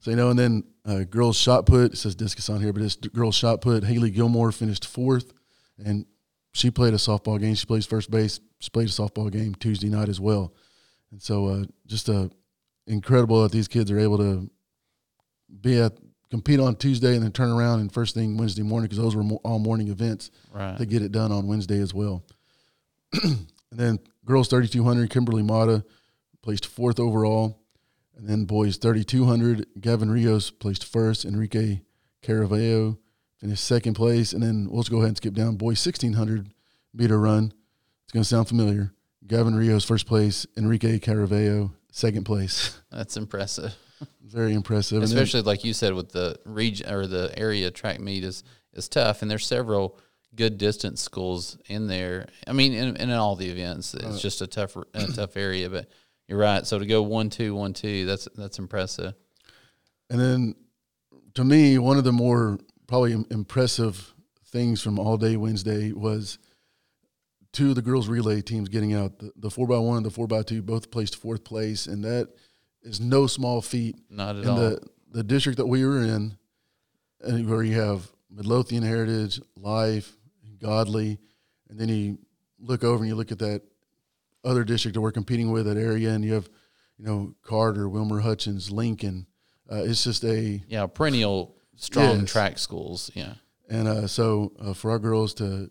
So 0.00 0.10
you 0.10 0.18
know, 0.18 0.28
and 0.28 0.38
then 0.38 0.64
uh, 0.84 1.04
girls 1.04 1.34
shot 1.34 1.64
put. 1.64 1.94
It 1.94 1.96
says 1.96 2.14
discus 2.14 2.50
on 2.50 2.60
here, 2.60 2.74
but 2.74 2.82
it's 2.82 2.96
girls 2.96 3.34
shot 3.34 3.62
put. 3.62 3.84
Haley 3.84 4.10
Gilmore 4.10 4.52
finished 4.52 4.86
fourth, 4.86 5.32
and 5.82 6.04
she 6.52 6.70
played 6.70 6.92
a 6.92 6.98
softball 6.98 7.40
game. 7.40 7.54
She 7.54 7.64
plays 7.64 7.86
first 7.86 8.10
base. 8.10 8.38
She 8.58 8.68
played 8.68 8.88
a 8.88 8.92
softball 8.92 9.32
game 9.32 9.54
Tuesday 9.54 9.88
night 9.88 10.10
as 10.10 10.20
well, 10.20 10.52
and 11.10 11.22
so 11.22 11.46
uh, 11.46 11.64
just 11.86 12.10
uh, 12.10 12.28
incredible 12.86 13.44
that 13.44 13.52
these 13.52 13.66
kids 13.66 13.90
are 13.90 13.98
able 13.98 14.18
to 14.18 14.50
be 15.62 15.80
at 15.80 15.94
compete 16.34 16.58
on 16.58 16.74
Tuesday 16.74 17.14
and 17.14 17.22
then 17.22 17.30
turn 17.30 17.52
around 17.52 17.78
and 17.78 17.92
first 17.92 18.12
thing 18.12 18.36
Wednesday 18.36 18.64
morning 18.64 18.88
because 18.88 18.98
those 18.98 19.14
were 19.14 19.22
all 19.44 19.60
morning 19.60 19.86
events 19.86 20.32
right. 20.52 20.76
to 20.76 20.84
get 20.84 21.00
it 21.00 21.12
done 21.12 21.30
on 21.30 21.46
Wednesday 21.46 21.78
as 21.78 21.94
well. 21.94 22.24
and 23.22 23.46
then 23.70 24.00
girls 24.24 24.48
3200, 24.48 25.10
Kimberly 25.10 25.44
Mata 25.44 25.84
placed 26.42 26.66
fourth 26.66 26.98
overall. 26.98 27.62
And 28.16 28.28
then 28.28 28.46
boys 28.46 28.78
3200, 28.78 29.80
Gavin 29.80 30.10
Rios 30.10 30.50
placed 30.50 30.84
first. 30.84 31.24
Enrique 31.24 31.82
Caraveo 32.20 32.98
finished 33.38 33.62
second 33.62 33.94
place. 33.94 34.32
And 34.32 34.42
then 34.42 34.66
we'll 34.68 34.82
just 34.82 34.90
go 34.90 34.96
ahead 34.96 35.10
and 35.10 35.16
skip 35.16 35.34
down. 35.34 35.54
Boys 35.54 35.86
1600 35.86 36.52
meter 36.92 37.20
run. 37.20 37.52
It's 38.02 38.12
going 38.12 38.24
to 38.24 38.28
sound 38.28 38.48
familiar. 38.48 38.92
Gavin 39.24 39.54
Rios 39.54 39.84
first 39.84 40.08
place. 40.08 40.48
Enrique 40.56 40.98
Caraveo 40.98 41.70
second 41.92 42.24
place. 42.24 42.76
That's 42.90 43.16
impressive. 43.16 43.76
Very 44.22 44.54
impressive. 44.54 45.02
And 45.02 45.06
then- 45.10 45.16
especially 45.18 45.42
like 45.42 45.64
you 45.64 45.72
said 45.72 45.92
with 45.94 46.10
the 46.12 46.36
region 46.44 46.90
or 46.90 47.06
the 47.06 47.32
area 47.36 47.70
track 47.70 48.00
meet 48.00 48.24
is 48.24 48.42
is 48.72 48.88
tough 48.88 49.22
and 49.22 49.30
there's 49.30 49.46
several 49.46 49.98
good 50.34 50.58
distance 50.58 51.00
schools 51.00 51.56
in 51.66 51.86
there 51.86 52.26
i 52.48 52.52
mean 52.52 52.72
in, 52.72 52.96
in 52.96 53.10
all 53.12 53.36
the 53.36 53.48
events 53.48 53.94
it's 53.94 54.20
just 54.20 54.42
a 54.42 54.48
tough 54.48 54.74
a 54.76 55.06
tough 55.14 55.36
area 55.36 55.70
but 55.70 55.88
you're 56.26 56.38
right 56.40 56.66
so 56.66 56.76
to 56.76 56.86
go 56.86 57.02
one 57.02 57.30
two 57.30 57.54
one 57.54 57.72
two 57.72 58.04
that's 58.04 58.26
that's 58.34 58.58
impressive 58.58 59.14
And 60.10 60.20
then, 60.20 60.54
to 61.34 61.44
me, 61.44 61.78
one 61.78 61.98
of 61.98 62.04
the 62.04 62.12
more 62.12 62.58
probably 62.88 63.12
impressive 63.30 64.12
things 64.46 64.82
from 64.82 64.98
all 64.98 65.16
day 65.16 65.36
Wednesday 65.36 65.92
was 65.92 66.38
two 67.52 67.70
of 67.70 67.76
the 67.76 67.82
girls' 67.82 68.08
relay 68.08 68.42
teams 68.42 68.68
getting 68.68 68.92
out. 68.92 69.18
The, 69.20 69.32
the 69.36 69.50
four 69.50 69.66
by 69.68 69.78
one 69.78 69.98
and 69.98 70.06
the 70.06 70.10
four 70.10 70.26
by 70.26 70.42
two 70.42 70.62
both 70.62 70.90
placed 70.90 71.14
fourth 71.16 71.44
place, 71.44 71.86
and 71.86 72.02
that 72.04 72.28
is 72.84 73.00
no 73.00 73.26
small 73.26 73.60
feat. 73.62 73.96
not 74.10 74.36
at 74.36 74.42
in 74.44 74.48
all 74.50 74.56
the 74.56 74.80
the 75.10 75.22
district 75.24 75.58
that 75.58 75.66
we 75.66 75.84
were 75.84 76.02
in, 76.02 76.36
and 77.20 77.48
where 77.48 77.62
you 77.62 77.80
have 77.80 78.10
Midlothian 78.30 78.82
Heritage, 78.82 79.40
Life, 79.56 80.16
Godley, 80.60 81.18
and 81.68 81.78
then 81.78 81.88
you 81.88 82.18
look 82.58 82.82
over 82.84 82.98
and 82.98 83.08
you 83.08 83.14
look 83.14 83.30
at 83.32 83.38
that 83.38 83.62
other 84.44 84.64
district 84.64 84.94
that 84.94 85.00
we're 85.00 85.12
competing 85.12 85.50
with, 85.52 85.66
that 85.66 85.76
area, 85.76 86.10
and 86.10 86.24
you 86.24 86.32
have, 86.34 86.48
you 86.98 87.04
know, 87.06 87.34
Carter, 87.42 87.88
Wilmer 87.88 88.20
Hutchins, 88.20 88.70
Lincoln. 88.70 89.26
Uh, 89.70 89.82
it's 89.84 90.04
just 90.04 90.24
a 90.24 90.62
yeah 90.68 90.86
perennial 90.86 91.56
strong 91.76 92.20
Yes. 92.20 92.30
track 92.32 92.58
schools 92.58 93.10
yeah 93.14 93.32
and 93.70 93.88
uh, 93.88 94.06
so 94.06 94.52
uh, 94.60 94.74
for 94.74 94.90
our 94.90 94.98
girls 94.98 95.32
to 95.34 95.70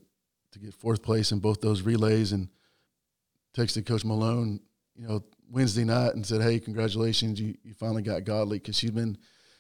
to 0.52 0.60
get 0.60 0.74
fourth 0.74 1.02
place 1.04 1.32
in 1.32 1.40
both 1.40 1.62
those 1.62 1.82
relays 1.84 2.32
and 2.32 2.50
texted 3.56 3.86
Coach 3.86 4.04
Malone, 4.04 4.60
you 4.96 5.08
know, 5.08 5.24
Wednesday 5.52 5.84
night 5.84 6.16
and 6.16 6.26
said, 6.26 6.42
"Hey, 6.42 6.60
congratulations, 6.60 7.40
you, 7.40 7.56
you 7.64 7.74
finally 7.74 8.02
got 8.02 8.24
Godley," 8.24 8.60
because 8.60 8.78
she's 8.78 8.92
been 8.92 9.18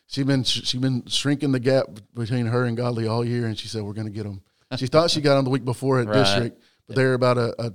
she's 0.08 0.26
been 0.26 0.44
she's 0.44 0.80
been 0.82 1.06
shrinking 1.08 1.52
the 1.52 1.60
gap 1.60 1.86
between 2.14 2.46
her 2.48 2.66
and 2.66 2.76
Godley 2.78 3.08
all 3.08 3.24
year, 3.26 3.46
and 3.48 3.58
she 3.58 3.68
said, 3.68 3.84
"We're 3.84 3.94
going 3.94 4.08
to 4.08 4.14
get 4.14 4.24
them." 4.24 4.42
She 4.78 4.88
thought 4.88 5.12
she 5.12 5.22
got 5.22 5.36
them 5.36 5.46
the 5.46 5.52
week 5.52 5.66
before 5.66 6.00
at 6.00 6.08
Right. 6.08 6.16
district, 6.16 6.62
but 6.88 6.96
they're 6.96 7.14
about 7.14 7.38
a, 7.38 7.54
a 7.62 7.74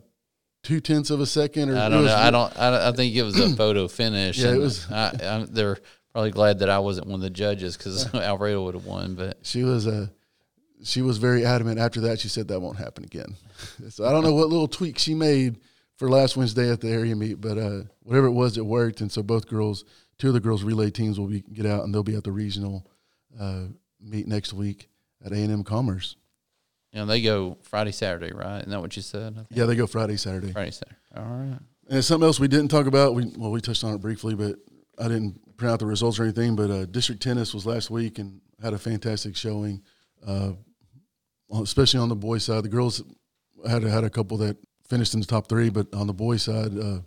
two 0.64 0.80
tenths 0.80 1.10
of 1.10 1.20
a 1.20 1.26
second. 1.26 1.70
Or 1.70 1.76
i 1.78 1.88
don't 1.88 2.02
was- 2.02 2.10
know 2.10 2.16
i 2.16 2.30
don't 2.30 2.58
I, 2.58 2.88
I 2.88 2.92
think 2.92 3.14
it 3.14 3.22
was 3.22 3.38
a 3.38 3.48
photo 3.56 3.86
finish 3.86 4.38
Yeah, 4.38 4.48
it 4.48 4.50
and 4.52 4.60
was- 4.60 4.90
I, 4.90 5.12
I, 5.22 5.46
they're 5.48 5.78
probably 6.12 6.32
glad 6.32 6.58
that 6.58 6.68
i 6.68 6.80
wasn't 6.80 7.06
one 7.06 7.16
of 7.16 7.20
the 7.22 7.30
judges 7.30 7.76
because 7.76 8.12
Alvarado 8.14 8.64
would 8.64 8.74
have 8.74 8.84
won 8.84 9.14
but 9.14 9.38
She 9.42 9.62
was 9.62 9.86
a. 9.86 10.10
She 10.84 11.02
was 11.02 11.18
very 11.18 11.44
adamant. 11.44 11.80
After 11.80 12.02
that, 12.02 12.20
she 12.20 12.28
said 12.28 12.46
that 12.48 12.60
won't 12.60 12.78
happen 12.78 13.02
again. 13.04 13.34
so 13.90 14.04
I 14.04 14.12
don't 14.12 14.22
know 14.22 14.32
what 14.34 14.48
little 14.48 14.68
tweak 14.68 14.96
she 14.98 15.12
made 15.14 15.58
for 15.98 16.08
last 16.08 16.36
Wednesday 16.36 16.70
at 16.70 16.80
the 16.80 16.88
area 16.88 17.14
meet, 17.14 17.40
but 17.40 17.58
uh, 17.58 17.82
whatever 18.02 18.26
it 18.26 18.32
was, 18.32 18.56
it 18.56 18.64
worked. 18.64 19.00
And 19.00 19.10
so 19.12 19.22
both 19.22 19.46
girls, 19.48 19.84
two 20.18 20.28
of 20.28 20.34
the 20.34 20.40
girls' 20.40 20.62
relay 20.62 20.90
teams 20.90 21.18
will 21.18 21.26
be 21.26 21.40
get 21.52 21.66
out, 21.66 21.84
and 21.84 21.92
they'll 21.92 22.02
be 22.02 22.14
at 22.16 22.24
the 22.24 22.32
regional 22.32 22.86
uh, 23.38 23.64
meet 24.00 24.26
next 24.26 24.52
week 24.52 24.88
at 25.24 25.32
A 25.32 25.34
and 25.36 25.52
M 25.52 25.64
Commerce. 25.64 26.16
know 26.94 27.04
they 27.04 27.20
go 27.20 27.58
friday 27.62 27.92
saturday 27.92 28.32
right 28.32 28.60
isn't 28.60 28.70
that 28.70 28.80
what 28.80 28.96
you 28.96 29.02
said 29.02 29.46
Yeah, 29.50 29.66
they 29.66 29.76
go 29.76 29.86
Friday, 29.86 30.16
Saturday. 30.16 30.52
friday 30.52 30.70
saturday 30.70 30.96
all 31.16 31.24
right 31.24 31.58
And 31.90 32.04
something 32.04 32.26
else 32.26 32.38
we 32.40 32.48
didn't 32.48 32.68
talk 32.68 32.86
about. 32.86 33.14
We 33.14 33.24
well, 33.36 33.50
we 33.50 33.60
touched 33.60 33.84
on 33.84 33.94
it 33.94 34.00
briefly, 34.00 34.34
but 34.34 34.56
I 34.98 35.08
didn't 35.08 35.56
print 35.56 35.72
out 35.72 35.78
the 35.80 35.86
results 35.86 36.18
or 36.20 36.24
anything. 36.24 36.54
But 36.56 36.70
uh, 36.70 36.86
district 36.86 37.22
tennis 37.22 37.52
was 37.52 37.66
last 37.66 37.90
week 37.90 38.18
and 38.18 38.40
had 38.62 38.72
a 38.72 38.78
fantastic 38.78 39.36
showing, 39.36 39.82
uh, 40.26 40.52
especially 41.62 42.00
on 42.00 42.08
the 42.08 42.16
boys' 42.16 42.44
side. 42.44 42.62
The 42.64 42.68
girls 42.68 43.02
had 43.68 43.82
had 43.82 44.04
a 44.04 44.10
couple 44.10 44.36
that 44.38 44.56
finished 44.88 45.14
in 45.14 45.20
the 45.20 45.26
top 45.26 45.48
three, 45.48 45.70
but 45.70 45.92
on 45.94 46.06
the 46.06 46.12
boys' 46.12 46.42
side, 46.42 46.76
uh, 46.78 46.98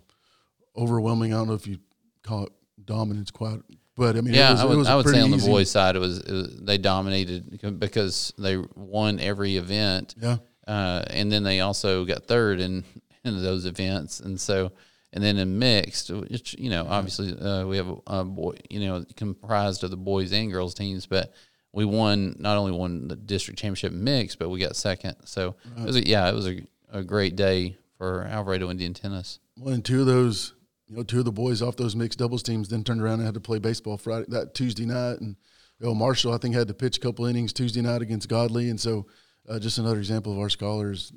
overwhelming. 0.76 1.32
I 1.32 1.36
don't 1.38 1.48
know 1.48 1.54
if 1.54 1.66
you 1.66 1.78
call 2.22 2.44
it 2.44 2.52
dominance, 2.84 3.30
quite, 3.30 3.60
but 3.96 4.16
I 4.16 4.20
mean, 4.20 4.34
Yeah, 4.34 4.50
it 4.50 4.52
was, 4.52 4.60
I 4.60 4.64
would, 4.64 4.74
it 4.74 4.78
was 4.78 4.88
I 4.88 4.96
would 4.96 5.08
say 5.08 5.20
on 5.20 5.30
the 5.30 5.36
easy- 5.36 5.50
boys' 5.50 5.70
side, 5.70 5.96
it 5.96 6.00
was, 6.00 6.18
it 6.20 6.32
was 6.32 6.60
they 6.60 6.78
dominated 6.78 7.78
because 7.78 8.32
they 8.38 8.56
won 8.74 9.20
every 9.20 9.56
event, 9.56 10.14
Yeah, 10.20 10.38
uh, 10.66 11.02
and 11.08 11.30
then 11.30 11.42
they 11.42 11.60
also 11.60 12.04
got 12.04 12.26
third 12.26 12.60
in 12.60 12.84
in 13.24 13.42
those 13.42 13.66
events, 13.66 14.20
and 14.20 14.40
so 14.40 14.72
and 15.12 15.22
then 15.22 15.36
in 15.36 15.58
mixed, 15.58 16.10
which 16.10 16.54
you 16.58 16.70
know, 16.70 16.86
obviously 16.88 17.38
uh, 17.38 17.66
we 17.66 17.76
have 17.76 17.88
a, 17.88 17.96
a 18.06 18.24
boy, 18.24 18.54
you 18.70 18.80
know, 18.80 19.04
comprised 19.16 19.84
of 19.84 19.90
the 19.90 19.96
boys 19.96 20.32
and 20.32 20.50
girls 20.50 20.74
teams, 20.74 21.06
but 21.06 21.32
we 21.74 21.84
won 21.84 22.34
not 22.38 22.56
only 22.56 22.72
won 22.72 23.08
the 23.08 23.16
district 23.16 23.58
championship 23.60 23.92
mixed, 23.92 24.38
but 24.38 24.48
we 24.48 24.58
got 24.58 24.74
second. 24.76 25.16
So 25.24 25.54
it 25.78 25.84
was 25.84 25.96
a, 25.96 26.06
yeah, 26.06 26.28
it 26.30 26.34
was 26.34 26.46
a, 26.48 26.60
a 26.92 27.02
great 27.02 27.34
day 27.36 27.76
for 27.98 28.22
Alvarado 28.24 28.70
Indian 28.70 28.94
tennis. 28.94 29.38
Well, 29.58 29.74
and 29.74 29.84
two 29.84 30.00
of 30.00 30.06
those, 30.06 30.54
you 30.88 30.96
know, 30.96 31.02
two 31.02 31.18
of 31.20 31.24
the 31.24 31.32
boys 31.32 31.62
off 31.62 31.76
those 31.76 31.96
mixed 31.96 32.18
doubles 32.18 32.42
teams 32.42 32.68
then 32.68 32.84
turned 32.84 33.00
around 33.02 33.14
and 33.14 33.24
had 33.24 33.34
to 33.34 33.40
play 33.40 33.58
baseball 33.58 33.96
Friday 33.96 34.26
that 34.28 34.54
Tuesday 34.54 34.84
night, 34.86 35.20
and 35.20 35.36
you 35.80 35.86
know, 35.86 35.94
Marshall 35.94 36.32
I 36.32 36.38
think 36.38 36.54
had 36.54 36.68
to 36.68 36.74
pitch 36.74 36.98
a 36.98 37.00
couple 37.00 37.24
innings 37.26 37.52
Tuesday 37.52 37.80
night 37.80 38.02
against 38.02 38.28
Godley, 38.28 38.68
and 38.70 38.78
so 38.80 39.06
uh, 39.48 39.58
just 39.58 39.78
another 39.78 39.98
example 39.98 40.32
of 40.32 40.38
our 40.38 40.48
scholars 40.50 41.12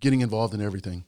getting 0.00 0.20
involved 0.20 0.54
in 0.54 0.60
everything. 0.62 1.04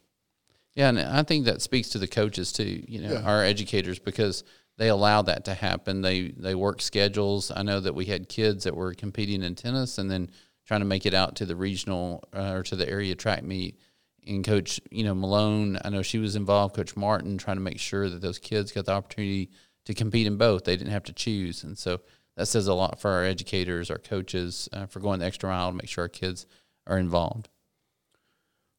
Yeah, 0.75 0.89
and 0.89 1.01
I 1.01 1.23
think 1.23 1.47
that 1.47 1.63
speaks 1.63 1.89
to 1.91 1.99
the 1.99 2.07
coaches 2.09 2.53
too. 2.53 2.85
You 2.87 3.01
know, 3.03 3.13
Yeah. 3.13 3.23
our 3.23 3.45
educators 3.45 3.99
because 3.99 4.45
they 4.79 4.89
allow 4.89 5.23
that 5.23 5.45
to 5.47 5.55
happen. 5.55 6.01
They 6.01 6.29
they 6.31 6.55
work 6.55 6.81
schedules. 6.81 7.51
I 7.55 7.63
know 7.63 7.81
that 7.81 7.95
we 7.95 8.07
had 8.07 8.29
kids 8.29 8.65
that 8.65 8.75
were 8.77 8.95
competing 8.95 9.43
in 9.43 9.55
tennis 9.55 9.99
and 9.99 10.11
then 10.11 10.31
trying 10.71 10.83
to 10.83 10.87
make 10.87 11.05
it 11.05 11.15
out 11.15 11.35
to 11.35 11.45
the 11.45 11.57
regional 11.57 12.23
uh, 12.33 12.53
or 12.53 12.63
to 12.63 12.77
the 12.77 12.89
area 12.89 13.13
track 13.17 13.43
meet. 13.43 13.77
And 14.25 14.45
Coach, 14.45 14.81
you 14.93 15.03
know 15.03 15.17
Malone, 15.17 15.77
I 15.85 15.89
know 15.89 16.01
she 16.01 16.19
was 16.19 16.37
involved. 16.37 16.77
Coach 16.77 16.95
Martin 16.95 17.39
trying 17.39 17.57
to 17.57 17.61
make 17.61 17.81
sure 17.81 18.09
that 18.09 18.23
those 18.23 18.39
kids 18.39 18.71
got 18.71 18.85
the 18.87 18.93
opportunity 18.93 19.51
to 19.87 19.95
compete 19.95 20.29
in 20.29 20.37
both. 20.37 20.63
They 20.63 20.77
didn't 20.77 20.93
have 20.93 21.03
to 21.05 21.13
choose, 21.13 21.65
and 21.65 21.77
so 21.77 22.03
that 22.37 22.47
says 22.47 22.69
a 22.69 22.75
lot 22.75 23.01
for 23.01 23.11
our 23.11 23.25
educators, 23.25 23.91
our 23.91 23.99
coaches, 23.99 24.69
uh, 24.73 24.87
for 24.87 25.01
going 25.01 25.19
the 25.19 25.27
extra 25.27 25.51
mile 25.51 25.73
to 25.73 25.77
make 25.77 25.89
sure 25.89 26.03
our 26.03 26.09
kids 26.09 26.47
are 26.87 26.99
involved. 26.99 27.49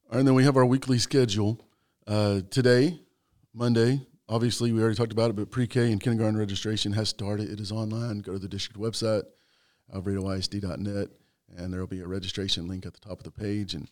And 0.09 0.25
then 0.25 0.33
we 0.33 0.45
have 0.45 0.55
our 0.55 0.65
weekly 0.65 0.97
schedule. 0.97 1.59
Uh, 2.07 2.39
today, 2.49 3.01
Monday, 3.53 3.99
obviously 4.29 4.71
we 4.71 4.79
already 4.79 4.95
talked 4.95 5.11
about 5.11 5.31
it, 5.31 5.35
but 5.35 5.51
pre-K 5.51 5.91
and 5.91 5.99
kindergarten 5.99 6.37
registration 6.37 6.93
has 6.93 7.09
started. 7.09 7.49
It 7.49 7.59
is 7.59 7.69
online. 7.69 8.19
Go 8.19 8.31
to 8.31 8.39
the 8.39 8.47
district 8.47 8.79
website, 8.79 9.23
alvaradoisd.net, 9.93 11.09
and 11.57 11.71
there 11.71 11.79
will 11.79 11.87
be 11.87 12.01
a 12.01 12.07
registration 12.07 12.67
link 12.67 12.85
at 12.85 12.93
the 12.93 12.99
top 12.99 13.19
of 13.19 13.23
the 13.23 13.31
page, 13.31 13.73
and 13.73 13.89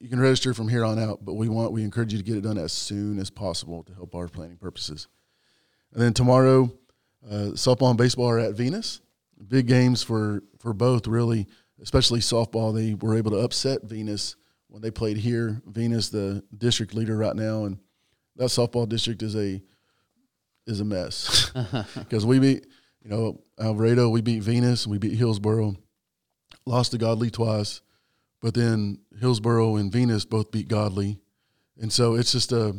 you 0.00 0.08
can 0.08 0.20
register 0.20 0.54
from 0.54 0.68
here 0.68 0.84
on 0.84 0.98
out. 0.98 1.24
But 1.24 1.34
we 1.34 1.48
want 1.48 1.72
we 1.72 1.82
encourage 1.82 2.12
you 2.12 2.18
to 2.18 2.24
get 2.24 2.36
it 2.36 2.42
done 2.42 2.58
as 2.58 2.72
soon 2.72 3.18
as 3.18 3.30
possible 3.30 3.82
to 3.84 3.94
help 3.94 4.14
our 4.14 4.28
planning 4.28 4.56
purposes. 4.56 5.08
And 5.92 6.02
then 6.02 6.12
tomorrow, 6.12 6.70
uh, 7.26 7.52
softball 7.54 7.90
and 7.90 7.98
baseball 7.98 8.28
are 8.28 8.38
at 8.38 8.54
Venus. 8.54 9.00
Big 9.48 9.66
games 9.66 10.02
for 10.02 10.42
for 10.58 10.72
both, 10.72 11.06
really, 11.06 11.46
especially 11.80 12.20
softball. 12.20 12.74
They 12.74 12.94
were 12.94 13.16
able 13.16 13.30
to 13.32 13.38
upset 13.38 13.84
Venus 13.84 14.36
when 14.68 14.82
they 14.82 14.90
played 14.90 15.16
here. 15.16 15.62
Venus, 15.66 16.08
the 16.08 16.42
district 16.56 16.94
leader 16.94 17.16
right 17.16 17.36
now, 17.36 17.64
and 17.64 17.78
that 18.36 18.46
softball 18.46 18.88
district 18.88 19.22
is 19.22 19.36
a 19.36 19.62
is 20.66 20.80
a 20.80 20.84
mess 20.84 21.50
because 21.98 22.26
we 22.26 22.38
beat 22.38 22.66
you 23.02 23.10
know 23.10 23.40
Alvarado, 23.58 24.08
we 24.08 24.20
beat 24.20 24.42
Venus, 24.42 24.86
we 24.86 24.98
beat 24.98 25.16
Hillsboro, 25.16 25.76
lost 26.68 26.92
to 26.92 26.98
Godley 26.98 27.30
twice, 27.30 27.80
but 28.40 28.54
then 28.54 29.00
Hillsboro 29.18 29.76
and 29.76 29.90
Venus 29.90 30.24
both 30.24 30.50
beat 30.50 30.68
Godley, 30.68 31.18
and 31.80 31.92
so 31.92 32.14
it's 32.14 32.32
just 32.32 32.52
a 32.52 32.76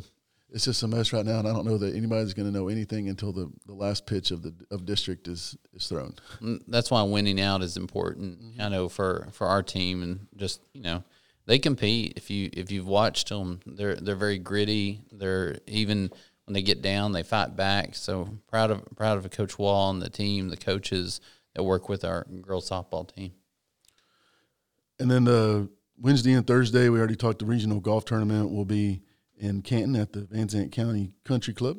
it's 0.52 0.66
just 0.66 0.82
a 0.82 0.88
mess 0.88 1.14
right 1.14 1.26
now, 1.26 1.40
and 1.40 1.48
I 1.48 1.54
don't 1.54 1.66
know 1.66 1.78
that 1.78 1.96
anybody's 1.96 2.34
going 2.34 2.52
to 2.52 2.58
know 2.58 2.70
anything 2.70 3.08
until 3.08 3.32
the, 3.32 3.52
the 3.68 3.74
last 3.74 4.08
pitch 4.08 4.32
of 4.32 4.42
the 4.42 4.54
of 4.72 4.86
district 4.86 5.28
is 5.28 5.58
is 5.74 5.88
thrown. 5.88 6.16
Mm, 6.42 6.62
that's 6.68 6.90
why 6.90 7.04
winning 7.04 7.40
out 7.40 7.62
is 7.62 7.78
important. 7.78 8.42
Mm-hmm. 8.42 8.62
I 8.62 8.70
know 8.70 8.90
for 8.90 9.28
for 9.32 9.48
our 9.48 9.64
team 9.64 10.02
and 10.04 10.28
just 10.36 10.62
you 10.74 10.82
know 10.82 11.04
they 11.46 11.60
compete. 11.60 12.14
If 12.16 12.30
you 12.30 12.50
if 12.54 12.72
you've 12.72 12.88
watched 12.88 13.30
them, 13.30 13.60
they're 13.66 13.96
they're 13.96 14.16
very 14.16 14.40
gritty. 14.40 15.02
They're 15.12 15.58
even 15.68 16.10
when 16.46 16.54
they 16.54 16.62
get 16.64 16.82
down, 16.82 17.12
they 17.12 17.24
fight 17.24 17.56
back. 17.56 17.96
So 17.96 18.38
proud 18.48 18.72
of 18.72 18.84
proud 18.96 19.18
of 19.18 19.30
Coach 19.32 19.60
Wall 19.60 19.92
and 19.92 20.02
the 20.02 20.10
team, 20.10 20.50
the 20.50 20.58
coaches 20.58 21.22
that 21.54 21.64
work 21.64 21.90
with 21.90 22.04
our 22.04 22.26
girls 22.42 22.70
softball 22.70 23.14
team. 23.14 23.34
And 25.00 25.10
then 25.10 25.24
the 25.24 25.70
Wednesday 25.98 26.34
and 26.34 26.46
Thursday, 26.46 26.90
we 26.90 27.00
already 27.00 27.16
talked. 27.16 27.40
The 27.40 27.46
regional 27.46 27.80
golf 27.80 28.06
tournament 28.06 28.52
will 28.52 28.66
be 28.66 29.02
in 29.38 29.62
Canton 29.62 29.96
at 29.96 30.12
the 30.14 30.22
Van 30.22 30.50
Zandt 30.50 30.72
County 30.72 31.12
Country 31.24 31.54
Club, 31.54 31.78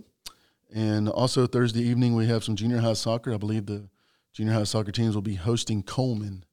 and 0.74 1.08
also 1.08 1.46
Thursday 1.46 1.82
evening 1.82 2.14
we 2.14 2.26
have 2.26 2.42
some 2.42 2.56
junior 2.56 2.78
high 2.78 2.94
soccer. 2.94 3.34
I 3.34 3.36
believe 3.36 3.66
the 3.66 3.88
junior 4.32 4.54
high 4.54 4.64
soccer 4.64 4.92
teams 4.92 5.14
will 5.14 5.22
be 5.22 5.34
hosting 5.34 5.82
Coleman 5.82 6.44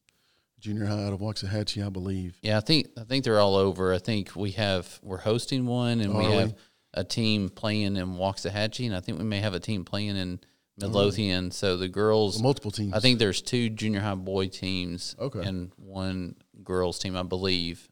Junior 0.59 0.85
High 0.87 1.05
out 1.05 1.13
of 1.13 1.19
Waxahachie, 1.19 1.85
I 1.85 1.89
believe. 1.89 2.37
Yeah, 2.41 2.57
I 2.57 2.61
think 2.61 2.87
I 2.97 3.03
think 3.03 3.23
they're 3.23 3.39
all 3.39 3.55
over. 3.55 3.93
I 3.93 3.99
think 3.99 4.35
we 4.35 4.51
have 4.51 4.99
we're 5.03 5.17
hosting 5.19 5.65
one, 5.65 6.01
and 6.01 6.17
we? 6.17 6.25
have 6.25 6.55
a 6.93 7.03
team 7.03 7.49
playing 7.49 7.95
in 7.95 8.15
Waxahachie, 8.15 8.87
and 8.87 8.95
I 8.95 8.99
think 8.99 9.19
we 9.19 9.23
may 9.23 9.39
have 9.39 9.53
a 9.53 9.59
team 9.59 9.85
playing 9.85 10.17
in 10.17 10.39
Midlothian. 10.79 11.51
So 11.51 11.77
the 11.77 11.87
girls, 11.87 12.41
Multiple 12.41 12.71
teams. 12.71 12.93
I 12.93 12.99
think 12.99 13.19
there's 13.19 13.41
two 13.41 13.69
junior 13.69 13.99
high 13.99 14.15
boy 14.15 14.47
teams, 14.47 15.15
Okay. 15.19 15.41
and 15.41 15.71
one 15.77 16.35
girls 16.67 16.99
team, 16.99 17.15
I 17.15 17.23
believe. 17.23 17.89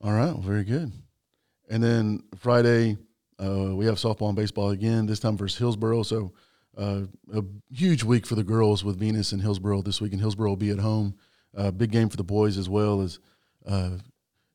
All 0.00 0.12
right, 0.12 0.32
well, 0.32 0.40
very 0.40 0.64
good. 0.64 0.92
And 1.68 1.82
then 1.82 2.22
Friday, 2.38 2.96
uh, 3.42 3.74
we 3.74 3.86
have 3.86 3.96
softball 3.96 4.28
and 4.28 4.36
baseball 4.36 4.70
again. 4.70 5.06
This 5.06 5.18
time 5.18 5.36
versus 5.36 5.58
Hillsboro. 5.58 6.04
So 6.04 6.32
uh, 6.78 7.02
a 7.34 7.42
huge 7.70 8.04
week 8.04 8.24
for 8.24 8.36
the 8.36 8.44
girls 8.44 8.84
with 8.84 8.98
Venus 8.98 9.32
and 9.32 9.42
Hillsboro 9.42 9.82
this 9.82 10.00
week. 10.00 10.12
And 10.12 10.20
Hillsboro 10.20 10.50
will 10.50 10.56
be 10.56 10.70
at 10.70 10.78
home. 10.78 11.16
Uh, 11.56 11.72
big 11.72 11.90
game 11.90 12.08
for 12.08 12.16
the 12.16 12.24
boys 12.24 12.56
as 12.56 12.68
well 12.68 13.00
as 13.00 13.18
uh, 13.66 13.90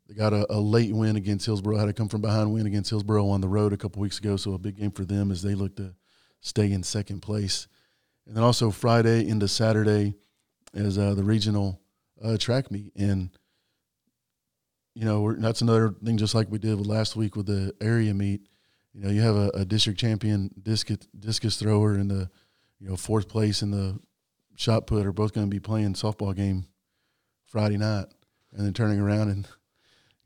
they 0.08 0.13
got 0.13 0.32
a, 0.32 0.45
a 0.54 0.60
late 0.60 0.93
win 0.93 1.17
against 1.17 1.45
Hillsboro. 1.45 1.78
Had 1.78 1.89
a 1.89 1.93
come 1.93 2.08
from 2.08 2.21
behind 2.21 2.54
win 2.54 2.65
against 2.65 2.89
Hillsboro 2.89 3.28
on 3.28 3.41
the 3.41 3.50
road 3.50 3.74
a 3.74 3.78
couple 3.78 4.02
weeks 4.02 4.19
ago. 4.19 4.38
So 4.38 4.54
a 4.54 4.58
big 4.58 4.78
game 4.78 4.91
for 4.91 5.04
them 5.04 5.32
as 5.32 5.41
they 5.41 5.54
look 5.54 5.76
to 5.76 5.93
stay 6.39 6.71
in 6.71 6.82
second 6.82 7.21
place. 7.21 7.67
And 8.26 8.38
then 8.38 8.43
also 8.43 8.71
Friday 8.71 9.28
into 9.28 9.50
Saturday 9.50 10.13
as 10.74 10.97
uh, 10.97 11.13
the 11.13 11.24
regional 11.24 11.81
uh, 12.23 12.38
track 12.38 12.71
meet 12.71 12.91
and 12.95 13.29
you 14.93 15.05
know, 15.05 15.34
that's 15.34 15.62
another 15.62 15.95
thing, 16.03 16.17
just 16.17 16.36
like 16.36 16.51
we 16.51 16.60
did 16.60 16.77
with 16.77 16.88
last 16.88 17.15
week 17.15 17.36
with 17.36 17.45
the 17.45 17.73
area 17.79 18.13
meet. 18.13 18.41
You 18.93 19.03
know, 19.03 19.10
you 19.10 19.21
have 19.21 19.36
a, 19.36 19.49
a 19.53 19.65
district 19.65 19.99
champion 19.99 20.51
discus 20.62 20.97
discus 21.17 21.57
thrower 21.57 21.93
and 21.93 22.12
the, 22.12 22.29
you 22.79 22.89
know, 22.89 22.97
fourth 22.97 23.29
place 23.29 23.62
and 23.62 23.73
the 23.73 23.99
shot 24.55 24.88
put 24.88 25.05
are 25.05 25.13
both 25.13 25.34
going 25.34 25.47
to 25.47 25.49
be 25.49 25.60
playing 25.60 25.93
softball 25.93 26.36
game 26.36 26.65
Friday 27.45 27.77
night, 27.77 28.07
and 28.53 28.65
then 28.65 28.73
turning 28.73 28.99
around 28.99 29.29
and 29.29 29.47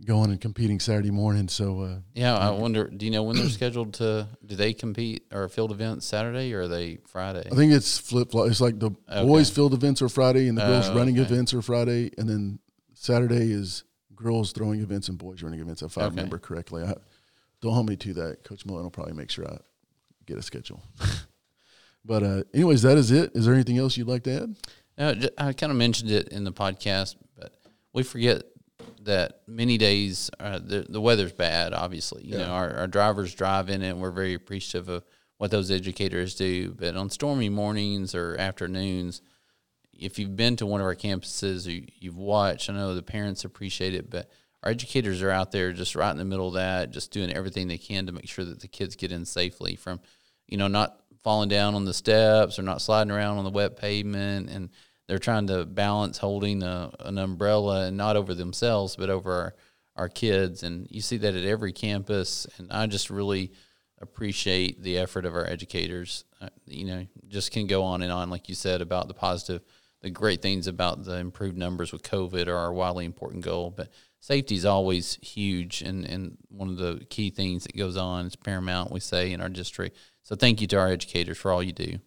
going 0.03 0.29
and 0.31 0.41
competing 0.41 0.79
Saturday 0.79 1.11
morning. 1.11 1.47
So 1.47 1.81
uh, 1.81 1.95
Yeah, 2.13 2.37
I 2.37 2.49
wonder. 2.51 2.87
Do 2.89 3.05
you 3.05 3.11
know 3.11 3.23
when 3.23 3.37
they're 3.37 3.49
scheduled 3.61 3.93
to? 3.95 4.27
Do 4.45 4.55
they 4.55 4.73
compete 4.73 5.23
or 5.31 5.47
field 5.47 5.71
events 5.71 6.05
Saturday 6.05 6.53
or 6.53 6.61
are 6.63 6.67
they 6.67 6.97
Friday? 7.07 7.47
I 7.51 7.55
think 7.55 7.71
it's 7.71 7.97
flip 7.97 8.31
flop. 8.31 8.49
It's 8.49 8.61
like 8.61 8.79
the 8.79 8.91
boys 9.23 9.49
field 9.49 9.73
events 9.73 10.01
are 10.01 10.09
Friday 10.09 10.47
and 10.47 10.57
the 10.57 10.65
girls 10.65 10.89
Oh, 10.89 10.95
running 10.95 11.19
okay. 11.19 11.31
events 11.33 11.53
are 11.53 11.61
Friday, 11.61 12.11
and 12.17 12.27
then 12.27 12.59
Saturday 12.93 13.51
is 13.51 13.83
girls 14.15 14.51
throwing 14.51 14.81
events 14.81 15.07
and 15.09 15.17
boys 15.17 15.41
running 15.43 15.59
events. 15.59 15.81
If 15.81 15.97
I 15.97 16.01
Okay. 16.01 16.09
remember 16.09 16.37
correctly, 16.39 16.83
I, 16.83 16.93
don't 17.61 17.73
hold 17.73 17.87
me 17.89 17.95
to 17.97 18.13
that. 18.15 18.43
Coach 18.43 18.65
Malone 18.65 18.83
will 18.83 18.91
probably 18.91 19.13
make 19.13 19.29
sure 19.31 19.47
I 19.47 19.57
get 20.25 20.37
a 20.37 20.41
schedule. 20.41 20.83
but 22.05 22.23
uh, 22.23 22.43
anyways, 22.53 22.81
that 22.83 22.97
is 22.97 23.11
it. 23.11 23.31
Is 23.33 23.45
there 23.45 23.53
anything 23.53 23.77
else 23.77 23.97
you'd 23.97 24.07
like 24.07 24.23
to 24.23 24.43
add? 24.43 24.55
No, 24.97 25.27
I 25.37 25.53
kind 25.53 25.71
of 25.71 25.77
mentioned 25.77 26.11
it 26.11 26.29
in 26.29 26.43
the 26.45 26.53
podcast, 26.53 27.15
but 27.37 27.53
we 27.93 28.03
forget 28.03 28.43
that 29.05 29.41
many 29.47 29.77
days 29.77 30.29
uh, 30.39 30.59
the 30.59 30.85
the 30.89 31.01
weather's 31.01 31.33
bad. 31.33 31.73
Obviously, 31.73 32.23
you 32.25 32.37
Yeah. 32.37 32.45
know 32.47 32.53
our, 32.53 32.75
our 32.75 32.87
drivers 32.87 33.33
drive 33.33 33.69
in 33.69 33.81
it, 33.81 33.89
and 33.89 34.01
we're 34.01 34.11
very 34.11 34.33
appreciative 34.33 34.89
of 34.89 35.03
what 35.37 35.51
those 35.51 35.71
educators 35.71 36.35
do. 36.35 36.71
But 36.71 36.95
on 36.95 37.09
stormy 37.09 37.49
mornings 37.49 38.13
or 38.15 38.35
afternoons, 38.37 39.21
if 39.93 40.19
you've 40.19 40.35
been 40.35 40.55
to 40.57 40.65
one 40.65 40.81
of 40.81 40.87
our 40.87 40.95
campuses 40.95 41.67
or 41.67 41.71
you- 41.71 41.87
you've 41.99 42.17
watched, 42.17 42.69
I 42.69 42.73
know 42.73 42.93
the 42.95 43.01
parents 43.03 43.45
appreciate 43.45 43.93
it, 43.93 44.09
but 44.09 44.29
our 44.63 44.71
educators 44.71 45.21
are 45.21 45.29
out 45.31 45.51
there 45.51 45.71
just 45.73 45.95
right 45.95 46.11
in 46.11 46.17
the 46.17 46.25
middle 46.25 46.47
of 46.47 46.53
that, 46.55 46.91
just 46.91 47.11
doing 47.11 47.31
everything 47.31 47.67
they 47.67 47.77
can 47.77 48.05
to 48.07 48.11
make 48.11 48.27
sure 48.27 48.45
that 48.45 48.59
the 48.61 48.67
kids 48.67 48.95
get 48.95 49.11
in 49.11 49.23
safely 49.25 49.75
from, 49.75 49.99
you 50.47 50.57
know, 50.57 50.67
not 50.67 51.01
falling 51.23 51.49
down 51.49 51.75
on 51.75 51.85
the 51.85 51.93
steps 51.93 52.57
or 52.59 52.61
not 52.63 52.81
sliding 52.81 53.11
around 53.11 53.37
on 53.37 53.43
the 53.43 53.49
wet 53.51 53.77
pavement. 53.77 54.49
And 54.49 54.69
they're 55.07 55.19
trying 55.19 55.47
to 55.47 55.65
balance 55.65 56.17
holding 56.17 56.63
a, 56.63 56.91
an 57.01 57.17
umbrella 57.17 57.85
and 57.87 57.97
not 57.97 58.15
over 58.15 58.33
themselves, 58.33 58.95
but 58.95 59.09
over 59.09 59.31
our, 59.31 59.55
our 59.95 60.09
kids. 60.09 60.63
And 60.63 60.87
you 60.89 61.01
see 61.01 61.17
that 61.17 61.35
at 61.35 61.45
every 61.45 61.71
campus. 61.71 62.47
And 62.57 62.71
I 62.71 62.87
just 62.87 63.09
really 63.09 63.51
appreciate 64.01 64.81
the 64.81 64.97
effort 64.97 65.25
of 65.25 65.35
our 65.35 65.47
educators. 65.47 66.25
Uh, 66.41 66.49
you 66.65 66.85
know, 66.85 67.05
just 67.27 67.51
can 67.51 67.67
go 67.67 67.83
on 67.83 68.01
and 68.01 68.11
on, 68.11 68.29
like 68.29 68.49
you 68.49 68.55
said, 68.55 68.81
about 68.81 69.07
the 69.07 69.13
positive, 69.13 69.61
the 70.01 70.09
great 70.09 70.41
things 70.41 70.67
about 70.67 71.03
the 71.03 71.17
improved 71.17 71.57
numbers 71.57 71.91
with 71.91 72.03
COVID 72.03 72.47
are 72.47 72.67
a 72.67 72.73
wildly 72.73 73.05
important 73.05 73.43
goal. 73.43 73.71
But 73.71 73.89
safety 74.19 74.55
is 74.55 74.65
always 74.65 75.19
huge 75.21 75.81
and, 75.81 76.03
and 76.05 76.37
one 76.49 76.69
of 76.69 76.77
the 76.77 77.05
key 77.09 77.29
things 77.29 77.63
that 77.63 77.77
goes 77.77 77.95
on. 77.95 78.25
is 78.25 78.35
paramount, 78.35 78.91
we 78.91 78.99
say, 78.99 79.31
in 79.31 79.41
our 79.41 79.49
district. 79.49 79.97
So 80.23 80.35
thank 80.35 80.61
you 80.61 80.67
to 80.67 80.79
our 80.79 80.87
educators 80.87 81.37
for 81.37 81.51
all 81.51 81.61
you 81.61 81.73
do. 81.73 81.99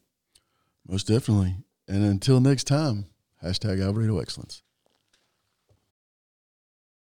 Most 0.88 1.06
definitely. 1.06 1.54
And 1.88 2.04
until 2.04 2.40
next 2.40 2.64
time, 2.64 3.06
hashtag 3.42 3.82
Alvarado 3.82 4.18
Excellence. 4.18 4.62